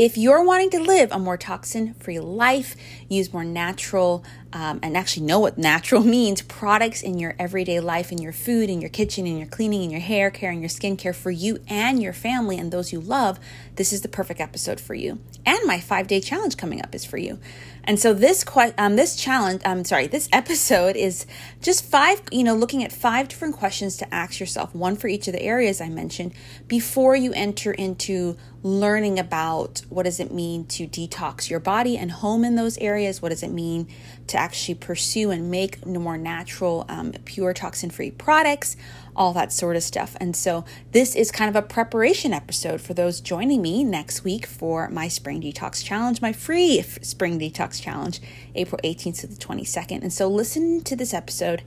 if 0.00 0.16
you're 0.16 0.42
wanting 0.42 0.70
to 0.70 0.80
live 0.80 1.12
a 1.12 1.18
more 1.18 1.36
toxin 1.36 1.92
free 1.92 2.18
life, 2.18 2.74
use 3.10 3.34
more 3.34 3.44
natural, 3.44 4.24
um, 4.52 4.80
and 4.82 4.96
actually 4.96 5.26
know 5.26 5.38
what 5.38 5.58
natural 5.58 6.02
means 6.18 6.42
products 6.42 7.02
in 7.02 7.18
your 7.18 7.34
everyday 7.38 7.80
life, 7.80 8.12
in 8.12 8.18
your 8.18 8.32
food, 8.32 8.68
in 8.68 8.80
your 8.80 8.90
kitchen, 8.90 9.26
in 9.26 9.38
your 9.38 9.46
cleaning, 9.46 9.82
in 9.82 9.90
your 9.90 10.00
hair 10.00 10.30
care, 10.30 10.50
in 10.50 10.60
your 10.60 10.68
skincare 10.68 11.14
for 11.14 11.30
you 11.30 11.58
and 11.68 12.02
your 12.02 12.12
family 12.12 12.58
and 12.58 12.72
those 12.72 12.92
you 12.92 13.00
love, 13.00 13.38
this 13.76 13.92
is 13.92 14.02
the 14.02 14.08
perfect 14.08 14.40
episode 14.40 14.80
for 14.80 14.94
you. 14.94 15.18
And 15.46 15.58
my 15.64 15.80
five 15.80 16.06
day 16.06 16.20
challenge 16.20 16.56
coming 16.56 16.82
up 16.82 16.94
is 16.94 17.04
for 17.04 17.16
you. 17.16 17.38
And 17.84 17.98
so 17.98 18.12
this 18.12 18.44
que- 18.44 18.74
um, 18.76 18.96
this 18.96 19.16
challenge, 19.16 19.62
I'm 19.64 19.78
um, 19.78 19.84
sorry, 19.84 20.06
this 20.06 20.28
episode 20.32 20.96
is 20.96 21.26
just 21.62 21.84
five, 21.84 22.20
you 22.30 22.44
know, 22.44 22.54
looking 22.54 22.84
at 22.84 22.92
five 22.92 23.28
different 23.28 23.56
questions 23.56 23.96
to 23.98 24.14
ask 24.14 24.38
yourself, 24.38 24.74
one 24.74 24.96
for 24.96 25.08
each 25.08 25.28
of 25.28 25.32
the 25.32 25.42
areas 25.42 25.80
I 25.80 25.88
mentioned, 25.88 26.34
before 26.66 27.16
you 27.16 27.32
enter 27.32 27.72
into 27.72 28.36
learning 28.62 29.18
about 29.18 29.82
what 29.88 30.02
does 30.02 30.20
it 30.20 30.32
mean 30.32 30.66
to 30.66 30.86
detox 30.86 31.48
your 31.48 31.60
body 31.60 31.96
and 31.96 32.10
home 32.10 32.44
in 32.44 32.56
those 32.56 32.76
areas. 32.78 33.22
What 33.22 33.30
does 33.30 33.42
it 33.42 33.50
mean 33.50 33.88
to 34.30 34.38
actually 34.38 34.76
pursue 34.76 35.30
and 35.30 35.50
make 35.50 35.84
more 35.86 36.16
natural, 36.16 36.84
um, 36.88 37.12
pure 37.24 37.52
toxin 37.52 37.90
free 37.90 38.10
products? 38.10 38.76
All 39.20 39.34
that 39.34 39.52
sort 39.52 39.76
of 39.76 39.82
stuff. 39.82 40.16
And 40.18 40.34
so 40.34 40.64
this 40.92 41.14
is 41.14 41.30
kind 41.30 41.50
of 41.50 41.54
a 41.54 41.66
preparation 41.66 42.32
episode 42.32 42.80
for 42.80 42.94
those 42.94 43.20
joining 43.20 43.60
me 43.60 43.84
next 43.84 44.24
week 44.24 44.46
for 44.46 44.88
my 44.88 45.08
Spring 45.08 45.42
Detox 45.42 45.84
Challenge, 45.84 46.22
my 46.22 46.32
free 46.32 46.80
Spring 46.80 47.38
Detox 47.38 47.82
Challenge, 47.82 48.18
April 48.54 48.80
18th 48.82 49.20
to 49.20 49.26
the 49.26 49.36
22nd. 49.36 50.00
And 50.00 50.10
so 50.10 50.26
listen 50.26 50.82
to 50.84 50.96
this 50.96 51.12
episode 51.12 51.62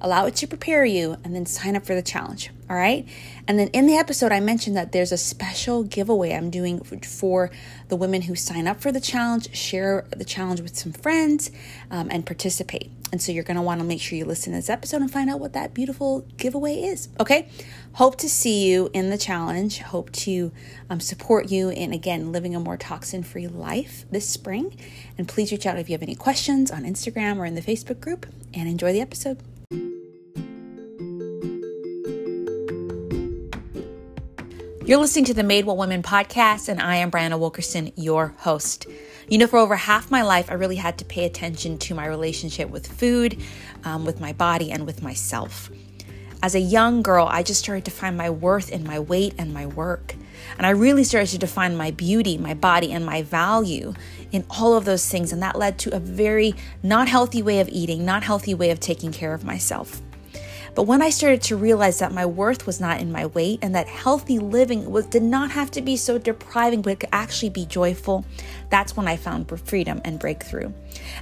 allow 0.00 0.26
it 0.26 0.36
to 0.36 0.46
prepare 0.46 0.84
you, 0.84 1.16
and 1.24 1.34
then 1.34 1.46
sign 1.46 1.76
up 1.76 1.84
for 1.84 1.94
the 1.94 2.02
challenge. 2.02 2.50
All 2.70 2.76
right. 2.76 3.06
And 3.46 3.58
then 3.58 3.68
in 3.68 3.86
the 3.86 3.94
episode, 3.94 4.32
I 4.32 4.40
mentioned 4.40 4.76
that 4.76 4.92
there's 4.92 5.12
a 5.12 5.16
special 5.16 5.82
giveaway 5.82 6.34
I'm 6.34 6.50
doing 6.50 6.80
for 6.80 7.50
the 7.88 7.96
women 7.96 8.22
who 8.22 8.34
sign 8.34 8.66
up 8.66 8.80
for 8.80 8.92
the 8.92 9.00
challenge, 9.00 9.54
share 9.56 10.06
the 10.16 10.24
challenge 10.24 10.60
with 10.60 10.76
some 10.76 10.92
friends, 10.92 11.50
um, 11.90 12.08
and 12.10 12.24
participate. 12.24 12.90
And 13.10 13.22
so 13.22 13.32
you're 13.32 13.44
going 13.44 13.56
to 13.56 13.62
want 13.62 13.80
to 13.80 13.86
make 13.86 14.00
sure 14.00 14.18
you 14.18 14.24
listen 14.24 14.52
to 14.52 14.58
this 14.58 14.68
episode 14.68 15.00
and 15.00 15.10
find 15.10 15.30
out 15.30 15.40
what 15.40 15.54
that 15.54 15.72
beautiful 15.72 16.26
giveaway 16.36 16.82
is. 16.82 17.08
Okay. 17.18 17.48
Hope 17.94 18.16
to 18.18 18.28
see 18.28 18.66
you 18.68 18.90
in 18.92 19.10
the 19.10 19.18
challenge. 19.18 19.80
Hope 19.80 20.12
to 20.12 20.52
um, 20.90 21.00
support 21.00 21.50
you 21.50 21.70
in, 21.70 21.92
again, 21.92 22.32
living 22.32 22.54
a 22.54 22.60
more 22.60 22.76
toxin 22.76 23.22
free 23.22 23.48
life 23.48 24.04
this 24.10 24.28
spring. 24.28 24.76
And 25.16 25.26
please 25.26 25.50
reach 25.50 25.66
out 25.66 25.78
if 25.78 25.88
you 25.88 25.94
have 25.94 26.02
any 26.02 26.14
questions 26.14 26.70
on 26.70 26.82
Instagram 26.84 27.38
or 27.38 27.46
in 27.46 27.54
the 27.54 27.62
Facebook 27.62 28.00
group 28.00 28.26
and 28.52 28.68
enjoy 28.68 28.92
the 28.92 29.00
episode. 29.00 29.38
You're 34.88 34.98
listening 34.98 35.26
to 35.26 35.34
the 35.34 35.42
Made 35.42 35.66
Well 35.66 35.76
Women 35.76 36.02
podcast, 36.02 36.70
and 36.70 36.80
I 36.80 36.96
am 36.96 37.10
Brianna 37.10 37.38
Wilkerson, 37.38 37.92
your 37.94 38.28
host. 38.38 38.86
You 39.28 39.36
know, 39.36 39.46
for 39.46 39.58
over 39.58 39.76
half 39.76 40.10
my 40.10 40.22
life, 40.22 40.50
I 40.50 40.54
really 40.54 40.76
had 40.76 40.96
to 40.98 41.04
pay 41.04 41.26
attention 41.26 41.76
to 41.78 41.94
my 41.94 42.06
relationship 42.06 42.70
with 42.70 42.86
food, 42.86 43.38
um, 43.84 44.06
with 44.06 44.20
my 44.20 44.32
body, 44.32 44.70
and 44.70 44.86
with 44.86 45.02
myself. 45.02 45.70
As 46.42 46.54
a 46.54 46.60
young 46.60 47.02
girl, 47.02 47.26
I 47.30 47.42
just 47.42 47.60
started 47.60 47.84
to 47.84 47.90
find 47.90 48.16
my 48.16 48.30
worth 48.30 48.70
in 48.70 48.84
my 48.84 48.98
weight 48.98 49.34
and 49.36 49.52
my 49.52 49.66
work. 49.66 50.14
And 50.56 50.66
I 50.66 50.70
really 50.70 51.04
started 51.04 51.28
to 51.32 51.38
define 51.38 51.76
my 51.76 51.90
beauty, 51.90 52.38
my 52.38 52.54
body, 52.54 52.90
and 52.90 53.04
my 53.04 53.22
value 53.22 53.92
in 54.32 54.46
all 54.48 54.74
of 54.74 54.86
those 54.86 55.06
things. 55.06 55.30
And 55.30 55.42
that 55.42 55.58
led 55.58 55.78
to 55.80 55.94
a 55.94 56.00
very 56.00 56.54
not 56.82 57.08
healthy 57.08 57.42
way 57.42 57.60
of 57.60 57.68
eating, 57.68 58.06
not 58.06 58.22
healthy 58.22 58.54
way 58.54 58.70
of 58.70 58.80
taking 58.80 59.12
care 59.12 59.34
of 59.34 59.44
myself. 59.44 60.00
But 60.78 60.86
when 60.86 61.02
I 61.02 61.10
started 61.10 61.42
to 61.42 61.56
realize 61.56 61.98
that 61.98 62.12
my 62.12 62.24
worth 62.24 62.64
was 62.64 62.80
not 62.80 63.00
in 63.00 63.10
my 63.10 63.26
weight 63.26 63.58
and 63.62 63.74
that 63.74 63.88
healthy 63.88 64.38
living 64.38 64.88
was 64.92 65.06
did 65.06 65.24
not 65.24 65.50
have 65.50 65.72
to 65.72 65.82
be 65.82 65.96
so 65.96 66.18
depriving 66.18 66.82
but 66.82 67.00
could 67.00 67.08
actually 67.10 67.50
be 67.50 67.66
joyful, 67.66 68.24
that's 68.70 68.96
when 68.96 69.08
I 69.08 69.16
found 69.16 69.48
freedom 69.66 70.00
and 70.04 70.20
breakthrough. 70.20 70.72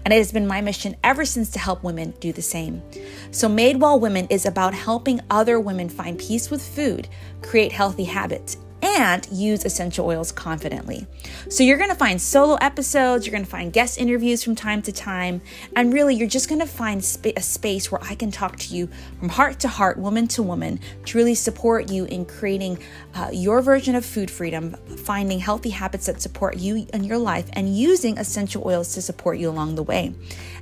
And 0.05 0.13
it 0.13 0.19
has 0.19 0.31
been 0.31 0.47
my 0.47 0.61
mission 0.61 0.95
ever 1.03 1.25
since 1.25 1.49
to 1.53 1.59
help 1.59 1.83
women 1.83 2.13
do 2.21 2.35
the 2.35 2.43
same. 2.43 2.83
So 3.31 3.49
Made 3.49 3.81
Well 3.81 3.99
Women 3.99 4.27
is 4.29 4.45
about 4.45 4.75
helping 4.75 5.23
other 5.31 5.59
women 5.59 5.89
find 5.89 6.19
peace 6.19 6.51
with 6.51 6.61
food, 6.61 7.09
create 7.41 7.73
healthy 7.73 8.05
habits, 8.05 8.59
and 8.87 9.27
use 9.33 9.65
essential 9.65 10.07
oils 10.07 10.31
confidently. 10.31 11.07
So 11.51 11.65
you're 11.65 11.77
going 11.77 11.91
to 11.91 11.97
find 11.97 12.23
solo 12.23 12.55
episodes, 12.61 13.27
you're 13.27 13.33
going 13.33 13.45
to 13.45 13.51
find 13.51 13.73
guest 13.73 13.99
interviews 13.99 14.45
from 14.45 14.55
time 14.55 14.81
to 14.83 14.93
time, 14.93 15.43
and 15.75 15.93
really 15.93 16.15
you're 16.15 16.29
just 16.29 16.49
going 16.49 16.61
to 16.61 16.67
find 16.67 17.01
a 17.01 17.43
space 17.43 17.91
where 17.91 18.01
I 18.03 18.15
can 18.15 18.31
talk 18.31 18.57
to 18.59 18.75
you 18.75 18.89
from 19.19 19.29
heart 19.29 19.59
to 19.61 19.69
heart, 19.69 19.99
woman 19.99 20.29
to 20.29 20.43
woman, 20.43 20.79
to 21.07 21.19
really 21.19 21.35
support 21.35 21.91
you 21.91 22.05
in 22.05 22.25
creating 22.27 22.79
uh, 23.15 23.31
your 23.33 23.61
version 23.61 23.97
of 23.97 24.05
food 24.05 24.31
freedom, 24.31 24.75
finding 25.05 25.41
healthy 25.41 25.71
habits 25.71 26.07
that 26.07 26.23
support 26.23 26.57
you 26.57 26.87
and 26.93 27.05
your 27.05 27.19
life, 27.19 27.49
and 27.55 27.77
using 27.77 28.19
essential 28.19 28.63
oils 28.65 28.95
to 28.95 29.03
support 29.03 29.39
you 29.39 29.51
along 29.51 29.75
the 29.75 29.83
way. 29.83 30.15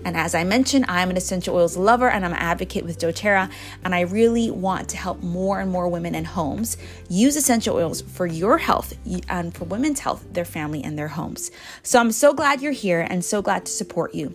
And 0.05 0.17
as 0.17 0.35
I 0.35 0.45
mentioned, 0.45 0.87
I'm 0.89 1.11
an 1.11 1.17
essential 1.17 1.57
oils 1.57 1.77
lover 1.77 2.09
and 2.09 2.25
I'm 2.25 2.33
an 2.33 2.39
advocate 2.39 2.85
with 2.85 2.99
doTERRA, 2.99 3.51
and 3.85 3.95
I 3.95 4.01
really 4.01 4.51
want 4.51 4.89
to 4.91 4.97
help 4.97 5.23
more 5.23 5.61
and 5.61 5.71
more 5.71 5.89
women 5.89 6.15
and 6.15 6.27
homes 6.27 6.77
use 7.09 7.37
essential 7.37 7.77
oils 7.77 8.03
for 8.15 8.27
your 8.27 8.59
health 8.59 8.95
and 9.29 9.53
for 9.55 9.65
women's 9.65 10.01
health, 10.01 10.25
their 10.33 10.45
family, 10.45 10.83
and 10.83 10.97
their 10.97 11.09
homes. 11.09 11.51
So 11.83 11.99
I'm 11.99 12.13
so 12.13 12.33
glad 12.33 12.63
you're 12.63 12.73
here 12.73 13.01
and 13.01 13.25
so 13.25 13.43
glad 13.43 13.67
to 13.67 13.73
support 13.73 14.15
you. 14.15 14.33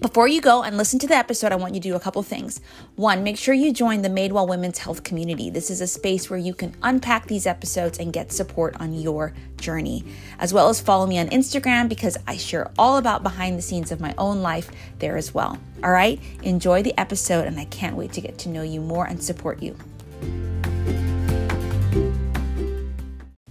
Before 0.00 0.26
you 0.26 0.40
go 0.40 0.62
and 0.62 0.76
listen 0.76 0.98
to 1.00 1.06
the 1.06 1.14
episode, 1.14 1.52
I 1.52 1.56
want 1.56 1.74
you 1.74 1.80
to 1.80 1.88
do 1.88 1.94
a 1.94 2.00
couple 2.00 2.22
things. 2.22 2.60
One, 2.96 3.22
make 3.22 3.36
sure 3.36 3.54
you 3.54 3.72
join 3.72 4.02
the 4.02 4.08
Made 4.08 4.32
Well 4.32 4.46
Women's 4.46 4.78
Health 4.78 5.04
community. 5.04 5.50
This 5.50 5.70
is 5.70 5.80
a 5.80 5.86
space 5.86 6.30
where 6.30 6.38
you 6.38 6.54
can 6.54 6.74
unpack 6.82 7.26
these 7.26 7.46
episodes 7.46 7.98
and 7.98 8.12
get 8.12 8.32
support 8.32 8.80
on 8.80 8.92
your 8.94 9.34
journey, 9.56 10.04
as 10.38 10.54
well 10.54 10.68
as 10.68 10.80
follow 10.80 11.06
me 11.06 11.18
on 11.18 11.28
Instagram 11.28 11.88
because 11.88 12.16
I 12.26 12.36
share 12.36 12.70
all 12.78 12.96
about 12.96 13.22
behind 13.22 13.58
the 13.58 13.62
scenes 13.62 13.92
of 13.92 14.00
my 14.00 14.14
own 14.18 14.40
life 14.40 14.70
there 14.98 15.16
as 15.16 15.34
well. 15.34 15.58
All 15.84 15.90
right, 15.90 16.20
enjoy 16.42 16.82
the 16.82 16.98
episode, 16.98 17.46
and 17.46 17.60
I 17.60 17.66
can't 17.66 17.96
wait 17.96 18.12
to 18.14 18.20
get 18.20 18.38
to 18.38 18.48
know 18.48 18.62
you 18.62 18.80
more 18.80 19.06
and 19.06 19.22
support 19.22 19.62
you. 19.62 19.76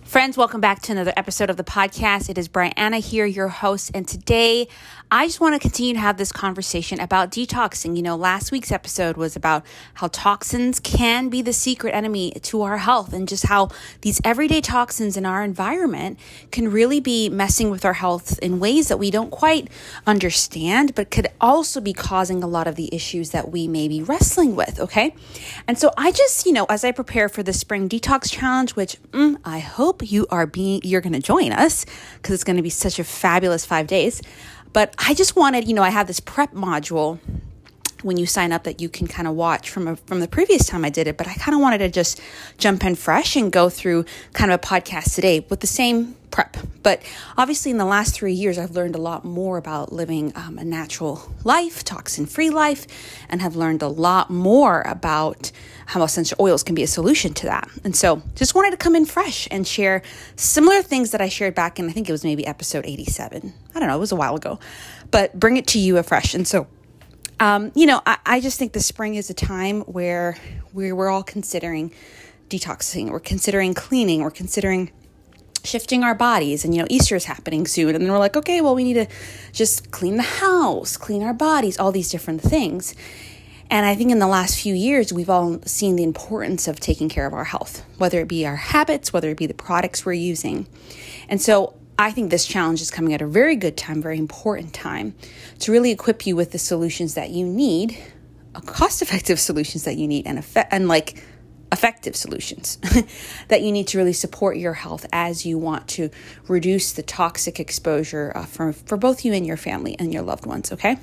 Friends, 0.07 0.37
welcome 0.37 0.61
back 0.61 0.81
to 0.83 0.93
another 0.93 1.11
episode 1.17 1.49
of 1.49 1.57
the 1.57 1.65
podcast. 1.65 2.29
It 2.29 2.37
is 2.37 2.47
Brianna 2.47 3.01
here, 3.01 3.25
your 3.25 3.49
host, 3.49 3.91
and 3.93 4.07
today 4.07 4.69
I 5.09 5.27
just 5.27 5.39
want 5.39 5.55
to 5.55 5.59
continue 5.59 5.93
to 5.93 6.01
have 6.01 6.17
this 6.17 6.33
conversation 6.33 6.99
about 6.99 7.31
detoxing. 7.31 7.95
You 7.95 8.01
know, 8.01 8.17
last 8.17 8.51
week's 8.51 8.73
episode 8.73 9.15
was 9.15 9.37
about 9.37 9.65
how 9.93 10.09
toxins 10.09 10.81
can 10.81 11.29
be 11.29 11.41
the 11.41 11.53
secret 11.53 11.91
enemy 11.91 12.31
to 12.41 12.63
our 12.63 12.77
health 12.77 13.13
and 13.13 13.25
just 13.25 13.45
how 13.45 13.69
these 14.01 14.19
everyday 14.25 14.59
toxins 14.59 15.15
in 15.15 15.25
our 15.25 15.45
environment 15.45 16.19
can 16.51 16.69
really 16.69 16.99
be 16.99 17.29
messing 17.29 17.69
with 17.69 17.85
our 17.85 17.93
health 17.93 18.37
in 18.39 18.59
ways 18.59 18.89
that 18.89 18.97
we 18.97 19.09
don't 19.09 19.29
quite 19.31 19.69
understand, 20.05 20.93
but 20.93 21.09
could 21.09 21.27
also 21.39 21.79
be 21.79 21.93
causing 21.93 22.43
a 22.43 22.47
lot 22.47 22.67
of 22.67 22.75
the 22.75 22.93
issues 22.93 23.29
that 23.29 23.49
we 23.49 23.65
may 23.65 23.87
be 23.87 24.03
wrestling 24.03 24.57
with. 24.57 24.77
Okay. 24.77 25.15
And 25.69 25.79
so 25.79 25.93
I 25.95 26.11
just, 26.11 26.45
you 26.45 26.51
know, 26.51 26.65
as 26.67 26.83
I 26.83 26.91
prepare 26.91 27.29
for 27.29 27.43
the 27.43 27.53
spring 27.53 27.87
detox 27.87 28.29
challenge, 28.29 28.75
which 28.75 29.01
mm, 29.11 29.37
I 29.45 29.59
hope 29.59 30.11
you 30.11 30.27
are 30.29 30.45
being, 30.45 30.81
you're 30.83 30.99
going 30.99 31.13
to 31.13 31.21
join 31.21 31.53
us 31.53 31.85
because 32.15 32.35
it's 32.35 32.43
going 32.43 32.57
to 32.57 32.61
be 32.61 32.69
such 32.69 32.99
a 32.99 33.05
fabulous 33.05 33.65
five 33.65 33.87
days. 33.87 34.21
But 34.73 34.93
I 34.97 35.13
just 35.13 35.35
wanted, 35.35 35.67
you 35.67 35.73
know, 35.73 35.83
I 35.83 35.89
have 35.89 36.07
this 36.07 36.19
prep 36.19 36.53
module 36.53 37.19
when 38.03 38.17
you 38.17 38.25
sign 38.25 38.51
up 38.51 38.63
that 38.63 38.81
you 38.81 38.89
can 38.89 39.07
kind 39.07 39.27
of 39.27 39.33
watch 39.35 39.69
from 39.69 39.87
a, 39.87 39.95
from 39.95 40.19
the 40.19 40.27
previous 40.27 40.65
time 40.65 40.85
I 40.85 40.89
did 40.89 41.07
it, 41.07 41.17
but 41.17 41.27
I 41.27 41.33
kind 41.33 41.55
of 41.55 41.61
wanted 41.61 41.79
to 41.79 41.89
just 41.89 42.21
jump 42.57 42.83
in 42.83 42.95
fresh 42.95 43.35
and 43.35 43.51
go 43.51 43.69
through 43.69 44.05
kind 44.33 44.51
of 44.51 44.59
a 44.59 44.63
podcast 44.63 45.15
today 45.15 45.45
with 45.49 45.59
the 45.59 45.67
same 45.67 46.15
prep. 46.31 46.57
But 46.83 47.01
obviously, 47.37 47.71
in 47.71 47.77
the 47.77 47.85
last 47.85 48.13
three 48.13 48.33
years, 48.33 48.57
I've 48.57 48.71
learned 48.71 48.95
a 48.95 48.99
lot 48.99 49.25
more 49.25 49.57
about 49.57 49.91
living 49.91 50.31
um, 50.35 50.57
a 50.57 50.63
natural 50.63 51.33
life, 51.43 51.83
toxin 51.83 52.25
free 52.25 52.49
life, 52.49 52.85
and 53.29 53.41
have 53.41 53.55
learned 53.55 53.81
a 53.81 53.87
lot 53.87 54.29
more 54.29 54.81
about 54.81 55.51
how 55.87 56.03
essential 56.03 56.37
oils 56.39 56.63
can 56.63 56.75
be 56.75 56.83
a 56.83 56.87
solution 56.87 57.33
to 57.33 57.47
that. 57.47 57.67
And 57.83 57.95
so, 57.95 58.21
just 58.35 58.53
wanted 58.53 58.71
to 58.71 58.77
come 58.77 58.95
in 58.95 59.05
fresh 59.05 59.47
and 59.49 59.67
share 59.67 60.01
similar 60.35 60.81
things 60.81 61.11
that 61.11 61.21
I 61.21 61.29
shared 61.29 61.55
back 61.55 61.79
in, 61.79 61.89
I 61.89 61.91
think 61.91 62.07
it 62.07 62.11
was 62.11 62.23
maybe 62.23 62.45
episode 62.45 62.85
87. 62.85 63.53
I 63.73 63.79
don't 63.79 63.87
know, 63.87 63.95
it 63.95 63.99
was 63.99 64.11
a 64.11 64.15
while 64.15 64.35
ago, 64.35 64.59
but 65.11 65.37
bring 65.37 65.57
it 65.57 65.67
to 65.67 65.79
you 65.79 65.97
afresh. 65.97 66.33
And 66.33 66.47
so, 66.47 66.67
um, 67.39 67.71
you 67.75 67.85
know, 67.85 68.01
I, 68.05 68.17
I 68.25 68.39
just 68.39 68.57
think 68.59 68.73
the 68.73 68.79
spring 68.79 69.15
is 69.15 69.29
a 69.29 69.33
time 69.33 69.81
where 69.81 70.37
we're, 70.73 70.95
we're 70.95 71.09
all 71.09 71.23
considering 71.23 71.91
detoxing, 72.49 73.11
we're 73.11 73.19
considering 73.19 73.73
cleaning, 73.73 74.21
we're 74.21 74.31
considering 74.31 74.91
shifting 75.63 76.01
our 76.01 76.15
bodies 76.15 76.63
and 76.63 76.73
you 76.73 76.79
know 76.79 76.87
easter 76.89 77.13
is 77.13 77.25
happening 77.25 77.67
soon 77.67 77.93
and 77.93 78.01
then 78.01 78.09
we're 78.09 78.19
like 78.19 78.37
okay 78.37 78.61
well 78.61 78.73
we 78.73 78.85
need 78.85 78.93
to 78.93 79.05
just 79.51 79.91
clean 79.91 80.15
the 80.15 80.23
house 80.23 80.95
clean 80.95 81.21
our 81.21 81.33
bodies 81.33 81.77
all 81.77 81.91
these 81.91 82.09
different 82.09 82.39
things 82.39 82.95
and 83.69 83.85
I 83.85 83.95
think 83.95 84.11
in 84.11 84.19
the 84.19 84.27
last 84.27 84.59
few 84.59 84.73
years, 84.73 85.11
we've 85.11 85.29
all 85.29 85.59
seen 85.63 85.97
the 85.97 86.03
importance 86.03 86.67
of 86.67 86.79
taking 86.79 87.09
care 87.09 87.25
of 87.25 87.33
our 87.33 87.43
health, 87.43 87.83
whether 87.97 88.21
it 88.21 88.27
be 88.27 88.45
our 88.45 88.55
habits, 88.55 89.11
whether 89.11 89.29
it 89.29 89.37
be 89.37 89.45
the 89.45 89.53
products 89.53 90.05
we're 90.05 90.13
using. 90.13 90.67
And 91.27 91.41
so 91.41 91.77
I 91.99 92.11
think 92.11 92.29
this 92.29 92.45
challenge 92.45 92.81
is 92.81 92.91
coming 92.91 93.13
at 93.13 93.21
a 93.21 93.27
very 93.27 93.55
good 93.55 93.75
time, 93.75 94.01
very 94.01 94.19
important 94.19 94.73
time 94.73 95.15
to 95.59 95.71
really 95.71 95.91
equip 95.91 96.27
you 96.27 96.35
with 96.35 96.51
the 96.51 96.59
solutions 96.59 97.15
that 97.15 97.31
you 97.31 97.45
need, 97.45 97.97
cost 98.65 99.01
effective 99.01 99.39
solutions 99.49 99.83
that 99.85 99.97
you 99.97 100.07
need, 100.07 100.27
and, 100.27 100.37
effect- 100.37 100.71
and 100.71 100.87
like 100.87 101.23
effective 101.71 102.15
solutions 102.15 102.77
that 103.49 103.61
you 103.61 103.71
need 103.71 103.87
to 103.87 103.97
really 103.97 104.13
support 104.13 104.57
your 104.57 104.73
health 104.73 105.05
as 105.11 105.45
you 105.45 105.57
want 105.57 105.87
to 105.87 106.09
reduce 106.47 106.93
the 106.93 107.03
toxic 107.03 107.59
exposure 107.59 108.31
uh, 108.35 108.45
for, 108.45 108.71
for 108.71 108.95
both 108.95 109.25
you 109.25 109.33
and 109.33 109.45
your 109.45 109.57
family 109.57 109.95
and 109.99 110.13
your 110.13 110.21
loved 110.21 110.45
ones, 110.45 110.71
okay? 110.71 110.97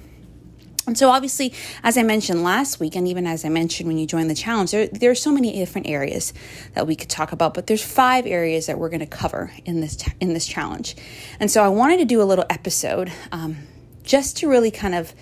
And 0.86 0.98
so, 0.98 1.10
obviously, 1.10 1.54
as 1.82 1.96
I 1.96 2.02
mentioned 2.02 2.42
last 2.42 2.78
week, 2.78 2.94
and 2.94 3.08
even 3.08 3.26
as 3.26 3.44
I 3.44 3.48
mentioned 3.48 3.88
when 3.88 3.96
you 3.96 4.06
joined 4.06 4.28
the 4.28 4.34
challenge, 4.34 4.70
there, 4.70 4.86
there 4.88 5.10
are 5.10 5.14
so 5.14 5.32
many 5.32 5.52
different 5.52 5.86
areas 5.86 6.34
that 6.74 6.86
we 6.86 6.94
could 6.94 7.08
talk 7.08 7.32
about. 7.32 7.54
But 7.54 7.66
there's 7.66 7.82
five 7.82 8.26
areas 8.26 8.66
that 8.66 8.78
we're 8.78 8.90
going 8.90 9.00
to 9.00 9.06
cover 9.06 9.50
in 9.64 9.80
this 9.80 10.04
in 10.20 10.34
this 10.34 10.46
challenge. 10.46 10.94
And 11.40 11.50
so, 11.50 11.62
I 11.62 11.68
wanted 11.68 11.98
to 11.98 12.04
do 12.04 12.20
a 12.20 12.24
little 12.24 12.44
episode 12.50 13.10
um, 13.32 13.56
just 14.02 14.36
to 14.38 14.48
really 14.48 14.70
kind 14.70 14.94
of 14.94 15.14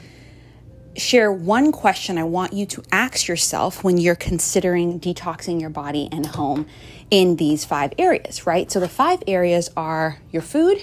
share 0.97 1.33
one 1.33 1.73
question 1.73 2.19
I 2.19 2.25
want 2.25 2.53
you 2.53 2.67
to 2.67 2.83
ask 2.93 3.27
yourself 3.27 3.83
when 3.83 3.99
you're 3.99 4.15
considering 4.15 5.01
detoxing 5.01 5.61
your 5.61 5.71
body 5.71 6.09
and 6.13 6.27
home 6.27 6.67
in 7.11 7.37
these 7.37 7.65
five 7.65 7.93
areas, 7.99 8.47
right? 8.47 8.71
So 8.71 8.81
the 8.81 8.89
five 8.89 9.23
areas 9.27 9.71
are 9.77 10.19
your 10.31 10.43
food, 10.43 10.83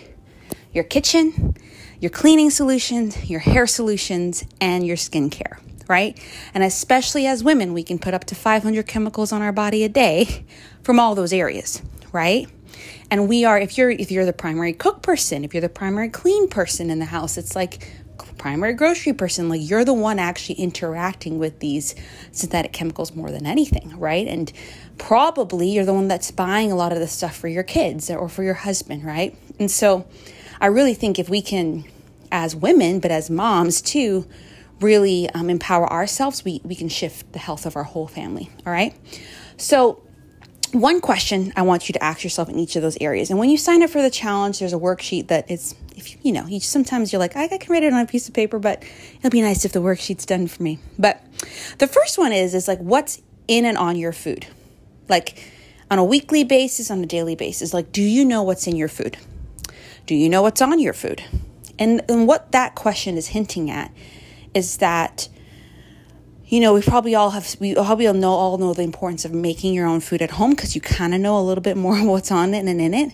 your 0.73 0.83
kitchen, 0.83 1.55
your 2.00 2.10
cleaning 2.10 2.50
solutions, 2.50 3.30
your 3.30 3.40
hair 3.40 3.68
solutions, 3.68 4.46
and 4.62 4.86
your 4.86 4.96
skincare, 4.96 5.60
right? 5.88 6.19
And 6.54 6.63
especially 6.63 7.25
as 7.28 7.44
women, 7.44 7.74
we 7.74 7.84
can 7.84 8.00
put 8.00 8.13
up 8.13 8.25
to 8.25 8.36
500 8.36 8.88
chemicals 8.88 9.31
on 9.31 9.42
our 9.42 9.51
body 9.51 9.84
a 9.84 9.90
day 9.90 10.46
from 10.84 11.00
all 11.00 11.16
those 11.16 11.34
areas, 11.34 11.81
right? 12.12 12.48
And 13.12 13.28
we 13.28 13.44
are 13.46 13.60
if 13.60 13.78
you're 13.78 13.90
if 13.90 14.12
you're 14.12 14.25
the 14.25 14.34
primary 14.34 14.74
cook 14.74 15.01
person, 15.01 15.44
if 15.44 15.54
you're 15.54 15.62
the 15.62 15.69
primary 15.69 16.10
clean 16.10 16.48
person 16.48 16.90
in 16.90 17.00
the 17.00 17.06
house, 17.06 17.38
it's 17.38 17.56
like 17.56 17.92
primary 18.40 18.74
grocery 18.74 19.13
person, 19.13 19.50
like 19.50 19.62
you're 19.62 19.86
the 19.86 19.94
one 19.94 20.18
actually 20.18 20.56
interacting 20.56 21.38
with 21.38 21.60
these 21.60 21.94
synthetic 22.31 22.74
chemicals 22.74 23.16
more 23.16 23.30
than 23.30 23.46
anything, 23.46 24.00
right? 24.00 24.28
And 24.28 24.51
probably 24.98 25.69
you're 25.69 25.86
the 25.86 25.94
one 25.94 26.07
that's 26.07 26.31
buying 26.31 26.72
a 26.72 26.75
lot 26.75 26.92
of 26.92 27.00
the 27.00 27.07
stuff 27.07 27.36
for 27.36 27.48
your 27.48 27.63
kids 27.63 28.10
or 28.10 28.28
for 28.28 28.44
your 28.44 28.56
husband, 28.56 29.06
right? 29.06 29.38
And 29.60 29.69
so 29.69 30.07
I 30.61 30.67
really 30.67 30.94
think 30.94 31.19
if 31.19 31.29
we 31.29 31.41
can, 31.41 31.85
as 32.31 32.56
women, 32.56 33.00
but 33.00 33.11
as 33.11 33.29
moms 33.29 33.81
too, 33.81 34.27
really 34.79 35.29
um, 35.31 35.50
empower 35.50 35.91
ourselves, 35.91 36.44
we, 36.44 36.61
we 36.63 36.75
can 36.75 36.89
shift 36.89 37.31
the 37.33 37.39
health 37.39 37.65
of 37.65 37.75
our 37.75 37.83
whole 37.83 38.07
family, 38.07 38.50
all 38.65 38.73
right? 38.73 38.95
So 39.57 40.03
one 40.71 41.01
question 41.01 41.51
I 41.56 41.63
want 41.63 41.89
you 41.89 41.94
to 41.94 42.03
ask 42.03 42.23
yourself 42.23 42.50
in 42.50 42.59
each 42.59 42.75
of 42.75 42.81
those 42.81 42.97
areas. 43.01 43.29
And 43.29 43.39
when 43.39 43.50
you 43.50 43.57
sign 43.57 43.81
up 43.81 43.89
for 43.89 44.01
the 44.01 44.09
challenge, 44.09 44.59
there's 44.59 44.73
a 44.73 44.77
worksheet 44.77 45.27
that 45.27 45.50
is, 45.50 45.75
if 45.95 46.11
you, 46.11 46.19
you 46.21 46.31
know, 46.31 46.45
you 46.45 46.59
sometimes 46.59 47.12
you're 47.12 47.19
like, 47.19 47.35
I 47.35 47.47
can 47.47 47.71
write 47.71 47.83
it 47.83 47.94
on 47.94 48.00
a 48.00 48.05
piece 48.05 48.27
of 48.27 48.33
paper, 48.33 48.59
but 48.59 48.83
it'll 49.17 49.31
be 49.31 49.41
nice 49.41 49.65
if 49.65 49.71
the 49.71 49.79
worksheet's 49.79 50.25
done 50.25 50.47
for 50.47 50.62
me. 50.62 50.79
But 50.97 51.23
the 51.79 51.88
first 51.88 52.17
one 52.17 52.31
is, 52.31 52.53
is 52.53 52.67
like, 52.67 52.79
what's 52.79 53.21
in 53.47 53.65
and 53.65 53.77
on 53.77 53.95
your 53.95 54.13
food? 54.13 54.45
Like 55.07 55.44
on 55.89 55.97
a 55.97 56.03
weekly 56.03 56.44
basis, 56.44 56.91
on 56.91 57.03
a 57.03 57.07
daily 57.07 57.35
basis. 57.35 57.73
Like, 57.73 57.91
do 57.91 58.03
you 58.03 58.23
know 58.23 58.44
what's 58.44 58.67
in 58.67 58.75
your 58.75 58.89
food? 58.89 59.17
Do 60.09 60.15
you 60.15 60.27
know 60.27 60.41
what's 60.41 60.59
on 60.59 60.79
your 60.79 60.94
food? 60.94 61.23
And, 61.77 62.01
and 62.09 62.27
what 62.27 62.51
that 62.51 62.73
question 62.73 63.15
is 63.15 63.27
hinting 63.27 63.69
at 63.69 63.94
is 64.56 64.77
that 64.77 65.29
you 66.47 66.59
know, 66.59 66.73
we 66.73 66.81
probably 66.81 67.13
all 67.13 67.29
have, 67.29 67.56
we 67.59 67.75
probably 67.75 68.07
all 68.07 68.15
know, 68.15 68.31
all 68.31 68.57
know 68.57 68.73
the 68.73 68.81
importance 68.81 69.23
of 69.23 69.31
making 69.31 69.75
your 69.75 69.85
own 69.85 70.00
food 70.00 70.23
at 70.23 70.31
home 70.31 70.50
because 70.50 70.73
you 70.73 70.81
kind 70.81 71.13
of 71.13 71.21
know 71.21 71.38
a 71.38 71.44
little 71.45 71.61
bit 71.61 71.77
more 71.77 71.95
what's 72.03 72.31
on 72.31 72.56
it 72.56 72.65
and 72.65 72.81
in 72.81 72.95
it. 72.95 73.13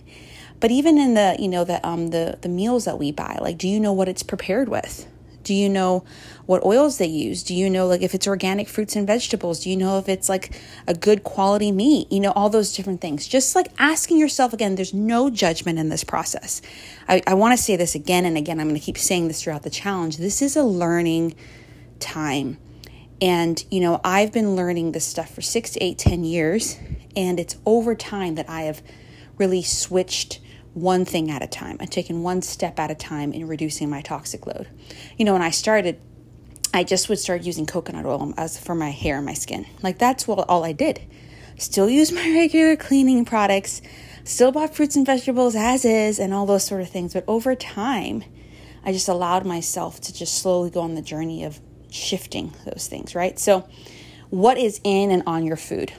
But 0.58 0.70
even 0.70 0.96
in 0.96 1.12
the, 1.12 1.36
you 1.38 1.48
know, 1.48 1.64
the, 1.64 1.86
um, 1.86 2.08
the, 2.08 2.38
the 2.40 2.48
meals 2.48 2.86
that 2.86 2.98
we 2.98 3.12
buy, 3.12 3.36
like, 3.42 3.58
do 3.58 3.68
you 3.68 3.78
know 3.78 3.92
what 3.92 4.08
it's 4.08 4.22
prepared 4.22 4.70
with? 4.70 5.06
Do 5.46 5.54
you 5.54 5.68
know 5.68 6.04
what 6.44 6.64
oils 6.64 6.98
they 6.98 7.06
use? 7.06 7.42
Do 7.42 7.54
you 7.54 7.70
know, 7.70 7.86
like, 7.86 8.02
if 8.02 8.14
it's 8.14 8.26
organic 8.26 8.68
fruits 8.68 8.94
and 8.96 9.06
vegetables? 9.06 9.60
Do 9.60 9.70
you 9.70 9.76
know 9.76 9.98
if 9.98 10.08
it's 10.08 10.28
like 10.28 10.60
a 10.86 10.92
good 10.92 11.24
quality 11.24 11.72
meat? 11.72 12.12
You 12.12 12.20
know, 12.20 12.32
all 12.32 12.50
those 12.50 12.74
different 12.74 13.00
things. 13.00 13.26
Just 13.26 13.56
like 13.56 13.68
asking 13.78 14.18
yourself 14.18 14.52
again, 14.52 14.74
there's 14.74 14.92
no 14.92 15.30
judgment 15.30 15.78
in 15.78 15.88
this 15.88 16.04
process. 16.04 16.60
I, 17.08 17.22
I 17.26 17.34
want 17.34 17.56
to 17.56 17.62
say 17.62 17.76
this 17.76 17.94
again 17.94 18.24
and 18.26 18.36
again. 18.36 18.60
I'm 18.60 18.68
going 18.68 18.78
to 18.78 18.84
keep 18.84 18.98
saying 18.98 19.28
this 19.28 19.42
throughout 19.42 19.62
the 19.62 19.70
challenge. 19.70 20.18
This 20.18 20.42
is 20.42 20.56
a 20.56 20.64
learning 20.64 21.34
time 21.98 22.58
and, 23.20 23.64
you 23.70 23.80
know, 23.80 24.00
I've 24.04 24.32
been 24.32 24.56
learning 24.56 24.92
this 24.92 25.06
stuff 25.06 25.34
for 25.34 25.40
six 25.40 25.70
to 25.70 25.82
eight, 25.82 25.98
ten 25.98 26.24
years. 26.24 26.78
And 27.16 27.40
it's 27.40 27.56
over 27.64 27.94
time 27.94 28.34
that 28.34 28.48
I 28.48 28.62
have 28.62 28.82
really 29.38 29.62
switched 29.62 30.40
one 30.76 31.06
thing 31.06 31.30
at 31.30 31.42
a 31.42 31.46
time. 31.46 31.78
I've 31.80 31.88
taken 31.88 32.22
one 32.22 32.42
step 32.42 32.78
at 32.78 32.90
a 32.90 32.94
time 32.94 33.32
in 33.32 33.48
reducing 33.48 33.88
my 33.88 34.02
toxic 34.02 34.46
load. 34.46 34.68
You 35.16 35.24
know, 35.24 35.32
when 35.32 35.40
I 35.40 35.48
started, 35.48 35.98
I 36.74 36.84
just 36.84 37.08
would 37.08 37.18
start 37.18 37.44
using 37.44 37.64
coconut 37.64 38.04
oil 38.04 38.34
as 38.36 38.58
for 38.58 38.74
my 38.74 38.90
hair 38.90 39.16
and 39.16 39.24
my 39.24 39.32
skin. 39.32 39.64
Like 39.82 39.96
that's 39.96 40.28
what 40.28 40.46
all 40.50 40.64
I 40.64 40.72
did. 40.72 41.00
Still 41.56 41.88
use 41.88 42.12
my 42.12 42.30
regular 42.34 42.76
cleaning 42.76 43.24
products, 43.24 43.80
still 44.24 44.52
bought 44.52 44.74
fruits 44.74 44.96
and 44.96 45.06
vegetables 45.06 45.56
as 45.56 45.86
is 45.86 46.18
and 46.18 46.34
all 46.34 46.44
those 46.44 46.66
sort 46.66 46.82
of 46.82 46.90
things. 46.90 47.14
But 47.14 47.24
over 47.26 47.54
time, 47.54 48.22
I 48.84 48.92
just 48.92 49.08
allowed 49.08 49.46
myself 49.46 49.98
to 50.02 50.12
just 50.12 50.36
slowly 50.36 50.68
go 50.68 50.82
on 50.82 50.94
the 50.94 51.00
journey 51.00 51.42
of 51.42 51.58
shifting 51.90 52.52
those 52.66 52.86
things, 52.86 53.14
right? 53.14 53.38
So, 53.38 53.66
what 54.28 54.58
is 54.58 54.78
in 54.84 55.10
and 55.10 55.22
on 55.26 55.46
your 55.46 55.56
food? 55.56 55.94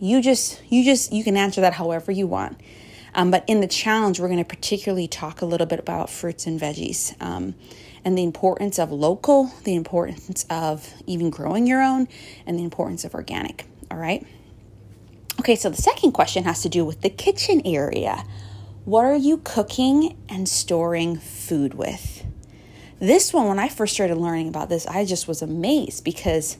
You 0.00 0.22
just, 0.22 0.62
you 0.70 0.82
just, 0.82 1.12
you 1.12 1.22
can 1.24 1.36
answer 1.36 1.60
that 1.60 1.74
however 1.74 2.10
you 2.10 2.26
want. 2.26 2.58
Um, 3.18 3.32
but 3.32 3.42
in 3.48 3.60
the 3.60 3.66
challenge, 3.66 4.20
we're 4.20 4.28
going 4.28 4.38
to 4.38 4.44
particularly 4.44 5.08
talk 5.08 5.42
a 5.42 5.44
little 5.44 5.66
bit 5.66 5.80
about 5.80 6.08
fruits 6.08 6.46
and 6.46 6.58
veggies 6.58 7.20
um, 7.20 7.56
and 8.04 8.16
the 8.16 8.22
importance 8.22 8.78
of 8.78 8.92
local, 8.92 9.50
the 9.64 9.74
importance 9.74 10.46
of 10.48 10.94
even 11.04 11.28
growing 11.28 11.66
your 11.66 11.82
own, 11.82 12.06
and 12.46 12.56
the 12.56 12.62
importance 12.62 13.04
of 13.04 13.14
organic. 13.14 13.66
All 13.90 13.98
right. 13.98 14.24
Okay, 15.40 15.56
so 15.56 15.68
the 15.68 15.82
second 15.82 16.12
question 16.12 16.44
has 16.44 16.62
to 16.62 16.68
do 16.68 16.84
with 16.84 17.00
the 17.00 17.10
kitchen 17.10 17.60
area. 17.64 18.24
What 18.84 19.04
are 19.04 19.16
you 19.16 19.38
cooking 19.38 20.16
and 20.28 20.48
storing 20.48 21.16
food 21.16 21.74
with? 21.74 22.24
This 23.00 23.32
one, 23.32 23.48
when 23.48 23.58
I 23.58 23.68
first 23.68 23.94
started 23.94 24.16
learning 24.16 24.46
about 24.46 24.68
this, 24.68 24.86
I 24.86 25.04
just 25.04 25.26
was 25.26 25.42
amazed 25.42 26.04
because, 26.04 26.56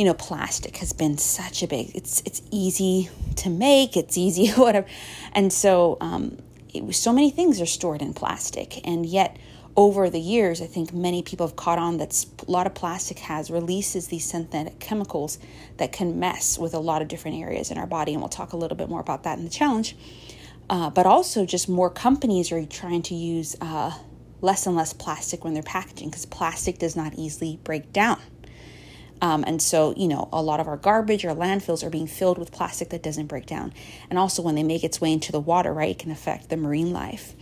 you 0.00 0.06
know, 0.06 0.14
plastic 0.14 0.78
has 0.78 0.94
been 0.94 1.18
such 1.18 1.62
a 1.62 1.66
big. 1.66 1.94
It's 1.94 2.22
it's 2.24 2.40
easy 2.50 3.10
to 3.36 3.50
make. 3.50 3.98
It's 3.98 4.16
easy 4.16 4.48
whatever, 4.56 4.86
and 5.34 5.52
so 5.52 5.98
um, 6.00 6.38
it, 6.72 6.94
so 6.94 7.12
many 7.12 7.30
things 7.30 7.60
are 7.60 7.66
stored 7.66 8.00
in 8.00 8.14
plastic, 8.14 8.80
and 8.88 9.04
yet 9.04 9.36
over 9.76 10.08
the 10.08 10.18
years, 10.18 10.62
I 10.62 10.66
think 10.66 10.94
many 10.94 11.22
people 11.22 11.46
have 11.46 11.54
caught 11.54 11.78
on 11.78 11.98
that 11.98 12.24
a 12.48 12.50
lot 12.50 12.66
of 12.66 12.74
plastic 12.74 13.18
has 13.18 13.50
releases 13.50 14.08
these 14.08 14.24
synthetic 14.24 14.78
chemicals 14.78 15.38
that 15.76 15.92
can 15.92 16.18
mess 16.18 16.58
with 16.58 16.72
a 16.72 16.78
lot 16.78 17.02
of 17.02 17.08
different 17.08 17.36
areas 17.36 17.70
in 17.70 17.76
our 17.76 17.86
body, 17.86 18.14
and 18.14 18.22
we'll 18.22 18.30
talk 18.30 18.54
a 18.54 18.56
little 18.56 18.78
bit 18.78 18.88
more 18.88 19.00
about 19.00 19.24
that 19.24 19.36
in 19.36 19.44
the 19.44 19.50
challenge. 19.50 19.94
Uh, 20.70 20.88
but 20.88 21.04
also, 21.04 21.44
just 21.44 21.68
more 21.68 21.90
companies 21.90 22.50
are 22.50 22.64
trying 22.64 23.02
to 23.02 23.14
use 23.14 23.54
uh, 23.60 23.92
less 24.40 24.66
and 24.66 24.74
less 24.74 24.94
plastic 24.94 25.44
when 25.44 25.52
they're 25.52 25.62
packaging 25.62 26.08
because 26.08 26.24
plastic 26.24 26.78
does 26.78 26.96
not 26.96 27.12
easily 27.18 27.58
break 27.64 27.92
down. 27.92 28.18
Um, 29.22 29.44
and 29.46 29.60
so, 29.60 29.94
you 29.96 30.08
know, 30.08 30.28
a 30.32 30.42
lot 30.42 30.60
of 30.60 30.68
our 30.68 30.76
garbage, 30.76 31.24
our 31.24 31.34
landfills 31.34 31.84
are 31.84 31.90
being 31.90 32.06
filled 32.06 32.38
with 32.38 32.52
plastic 32.52 32.88
that 32.90 33.02
doesn't 33.02 33.26
break 33.26 33.46
down. 33.46 33.72
And 34.08 34.18
also, 34.18 34.42
when 34.42 34.54
they 34.54 34.62
make 34.62 34.82
its 34.82 35.00
way 35.00 35.12
into 35.12 35.30
the 35.30 35.40
water, 35.40 35.72
right, 35.72 35.90
it 35.90 35.98
can 35.98 36.10
affect 36.10 36.48
the 36.48 36.56
marine 36.56 36.92
life. 36.92 37.34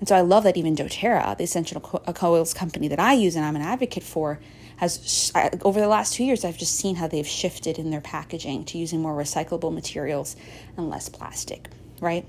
And 0.00 0.08
so, 0.08 0.16
I 0.16 0.22
love 0.22 0.44
that 0.44 0.56
even 0.56 0.74
doTERRA, 0.74 1.36
the 1.36 1.44
essential 1.44 2.02
oils 2.22 2.52
company 2.52 2.88
that 2.88 2.98
I 2.98 3.12
use 3.12 3.36
and 3.36 3.44
I'm 3.44 3.56
an 3.56 3.62
advocate 3.62 4.02
for, 4.02 4.40
has 4.76 5.30
over 5.62 5.78
the 5.78 5.88
last 5.88 6.14
two 6.14 6.24
years, 6.24 6.44
I've 6.44 6.56
just 6.56 6.74
seen 6.74 6.96
how 6.96 7.06
they've 7.06 7.26
shifted 7.26 7.78
in 7.78 7.90
their 7.90 8.00
packaging 8.00 8.64
to 8.66 8.78
using 8.78 9.02
more 9.02 9.14
recyclable 9.14 9.72
materials 9.72 10.36
and 10.76 10.88
less 10.88 11.08
plastic, 11.08 11.68
right? 12.00 12.26